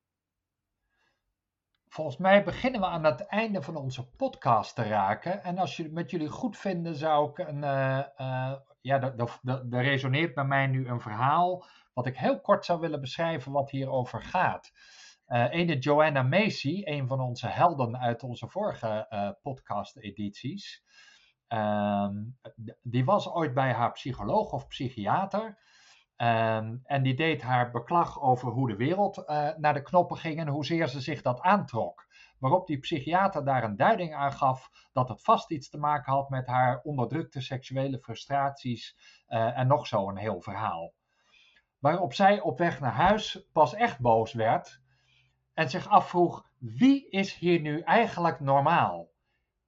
Volgens 1.89 2.17
mij 2.17 2.43
beginnen 2.43 2.81
we 2.81 2.87
aan 2.87 3.03
het 3.03 3.21
einde 3.21 3.61
van 3.61 3.75
onze 3.75 4.09
podcast 4.09 4.75
te 4.75 4.83
raken. 4.83 5.43
En 5.43 5.57
als 5.57 5.77
jullie 5.77 5.91
met 5.91 6.11
jullie 6.11 6.27
goed 6.27 6.57
vinden, 6.57 6.95
zou 6.95 7.29
ik 7.29 7.37
een, 7.37 7.57
uh, 7.57 8.53
ja, 8.81 9.15
er 9.69 9.83
resoneert 9.83 10.33
bij 10.33 10.45
mij 10.45 10.67
nu 10.67 10.87
een 10.87 11.01
verhaal 11.01 11.65
wat 11.93 12.05
ik 12.05 12.17
heel 12.17 12.41
kort 12.41 12.65
zou 12.65 12.79
willen 12.79 13.01
beschrijven 13.01 13.51
wat 13.51 13.69
hierover 13.69 14.21
gaat. 14.21 14.71
Uh, 15.27 15.53
ene 15.53 15.77
Joanna 15.77 16.23
Macy, 16.23 16.81
een 16.83 17.07
van 17.07 17.19
onze 17.19 17.47
helden 17.47 17.97
uit 17.99 18.23
onze 18.23 18.47
vorige 18.47 19.05
uh, 19.09 19.29
podcast-edities, 19.41 20.83
uh, 21.49 22.07
die 22.81 23.05
was 23.05 23.29
ooit 23.29 23.53
bij 23.53 23.73
haar 23.73 23.91
psycholoog 23.91 24.51
of 24.51 24.67
psychiater. 24.67 25.57
En, 26.15 26.81
en 26.83 27.03
die 27.03 27.15
deed 27.15 27.41
haar 27.41 27.71
beklag 27.71 28.21
over 28.21 28.51
hoe 28.51 28.67
de 28.67 28.75
wereld 28.75 29.17
uh, 29.17 29.49
naar 29.57 29.73
de 29.73 29.81
knoppen 29.81 30.17
ging 30.17 30.39
en 30.39 30.47
hoezeer 30.47 30.87
ze 30.87 31.01
zich 31.01 31.21
dat 31.21 31.41
aantrok. 31.41 32.07
Waarop 32.39 32.67
die 32.67 32.79
psychiater 32.79 33.45
daar 33.45 33.63
een 33.63 33.77
duiding 33.77 34.15
aan 34.15 34.33
gaf 34.33 34.69
dat 34.93 35.09
het 35.09 35.23
vast 35.23 35.51
iets 35.51 35.69
te 35.69 35.77
maken 35.77 36.13
had 36.13 36.29
met 36.29 36.47
haar 36.47 36.81
onderdrukte 36.81 37.41
seksuele 37.41 37.99
frustraties 37.99 38.97
en 39.27 39.67
nog 39.67 39.87
zo 39.87 40.09
een 40.09 40.17
heel 40.17 40.41
verhaal. 40.41 40.93
Waarop 41.79 42.13
zij 42.13 42.41
op 42.41 42.57
weg 42.57 42.79
naar 42.79 42.93
huis 42.93 43.47
pas 43.51 43.73
echt 43.73 43.99
boos 43.99 44.33
werd 44.33 44.85
en 45.57 45.69
zich 45.69 45.87
afvroeg: 45.87 46.45
wie 46.57 47.09
is 47.09 47.35
hier 47.35 47.59
nu 47.59 47.79
eigenlijk 47.79 48.39
normaal? 48.39 49.09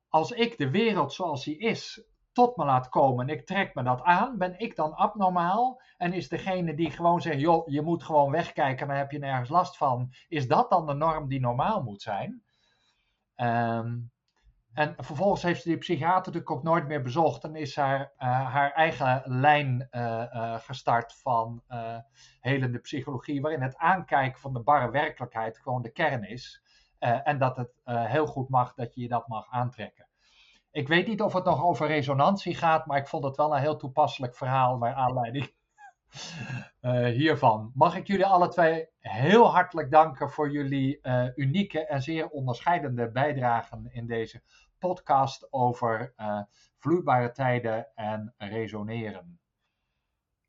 Als 0.10 0.32
ik 0.32 0.58
de 0.58 0.70
wereld 0.70 1.14
zoals 1.14 1.44
die 1.44 1.58
is 1.58 2.04
tot 2.32 2.58
me 2.58 2.66
laat 2.66 2.90
komen 2.90 3.28
en 3.28 3.36
ik 3.36 3.46
trek 3.46 3.76
me 3.76 3.84
dat 3.84 4.02
aan, 4.02 4.38
ben 4.38 4.60
ik 4.60 4.76
dan 4.76 4.94
abnormaal? 4.94 5.82
En 5.98 6.14
is 6.14 6.30
degene 6.30 6.76
die 6.76 6.92
gewoon 6.92 7.22
zegt, 7.22 7.40
joh, 7.40 7.68
je 7.68 7.82
moet 7.82 8.04
gewoon 8.04 8.32
wegkijken, 8.32 8.88
dan 8.88 8.96
heb 8.96 9.12
je 9.12 9.20
nergens 9.20 9.50
last 9.50 9.78
van, 9.78 10.14
is 10.28 10.48
dat 10.48 10.70
dan 10.70 10.86
de 10.86 10.94
norm 10.94 11.28
die 11.28 11.40
normaal 11.40 11.84
moet 11.84 12.02
zijn? 12.02 12.44
Um, 13.36 14.12
en 14.80 14.96
vervolgens 14.98 15.44
heeft 15.44 15.64
die 15.64 15.78
psychiater 15.78 16.16
natuurlijk 16.16 16.52
ook 16.52 16.64
nooit 16.64 16.88
meer 16.88 17.02
bezocht 17.02 17.44
en 17.44 17.56
is 17.56 17.76
haar, 17.76 18.00
uh, 18.00 18.54
haar 18.54 18.72
eigen 18.72 19.22
lijn 19.26 19.88
uh, 19.92 20.02
uh, 20.34 20.56
gestart 20.56 21.14
van 21.14 21.64
helende 22.40 22.80
psychologie, 22.80 23.42
waarin 23.42 23.62
het 23.62 23.78
aankijken 23.78 24.40
van 24.40 24.54
de 24.54 24.60
barre 24.60 24.92
werkelijkheid 24.92 25.58
gewoon 25.58 25.82
de 25.82 25.92
kern 25.92 26.24
is. 26.24 26.62
en 27.00 27.38
dat 27.38 27.58
het 27.58 27.82
heel 27.84 28.26
goed 28.26 28.50
mag 28.50 28.74
dat 28.74 28.96
je 28.96 29.02
je 29.02 29.08
dat 29.08 29.28
mag 29.28 29.48
aantrekken. 29.50 30.08
Ik 30.72 30.88
weet 30.88 31.08
niet 31.08 31.22
of 31.22 31.34
het 31.34 31.46
nog 31.46 31.64
over 31.64 31.88
resonantie 31.88 32.56
gaat, 32.56 32.86
maar 32.86 32.98
ik 32.98 33.08
vond 33.08 33.24
het 33.24 33.36
wel 33.36 33.56
een 33.56 33.62
heel 33.62 33.78
toepasselijk 33.78 34.36
verhaal 34.36 34.78
naar 34.78 34.94
aanleiding 34.94 35.54
hiervan. 37.20 37.72
Mag 37.74 37.96
ik 37.96 38.08
jullie 38.08 38.26
alle 38.26 38.48
twee 38.48 38.88
heel 39.00 39.52
hartelijk 39.52 39.92
danken 39.92 40.30
voor 40.30 40.52
jullie 40.52 41.00
unieke 41.36 41.86
en 41.86 42.02
zeer 42.02 42.30
onderscheidende 42.30 43.12
bijdragen 43.12 43.90
in 43.92 44.08
deze 44.08 44.42
podcast 44.80 45.48
over 45.54 46.14
uh, 46.18 46.42
vloeibare 46.78 47.32
tijden 47.32 47.88
en 47.96 48.34
resoneren. 48.38 49.40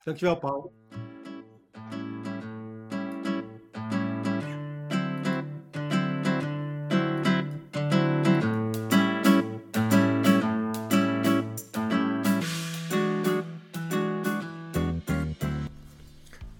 Dankjewel, 0.04 0.38
Paul. 0.38 0.72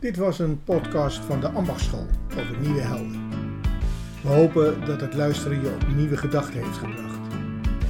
Dit 0.00 0.16
was 0.16 0.38
een 0.38 0.64
podcast 0.64 1.24
van 1.24 1.40
de 1.40 1.48
Ambachtschool 1.48 2.06
over 2.38 2.58
nieuwe 2.60 2.80
helden. 2.80 3.30
We 4.22 4.28
hopen 4.28 4.84
dat 4.86 5.00
het 5.00 5.14
luisteren 5.14 5.60
je 5.60 5.74
op 5.74 5.94
nieuwe 5.94 6.16
gedachten 6.16 6.62
heeft 6.62 6.78
gebracht. 6.78 7.19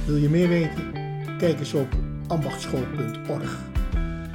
Wil 0.05 0.15
je 0.15 0.29
meer 0.29 0.47
weten? 0.47 0.93
Kijk 1.37 1.59
eens 1.59 1.73
op 1.73 1.87
ambachtschool.org 2.27 3.59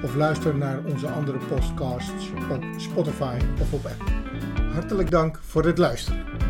of 0.03 0.15
luister 0.15 0.55
naar 0.55 0.79
onze 0.85 1.09
andere 1.09 1.39
podcasts 1.39 2.31
op 2.51 2.65
Spotify 2.77 3.39
of 3.61 3.73
op 3.73 3.87
Apple. 3.87 4.15
Hartelijk 4.73 5.11
dank 5.11 5.41
voor 5.43 5.65
het 5.65 5.79
luisteren. 5.79 6.46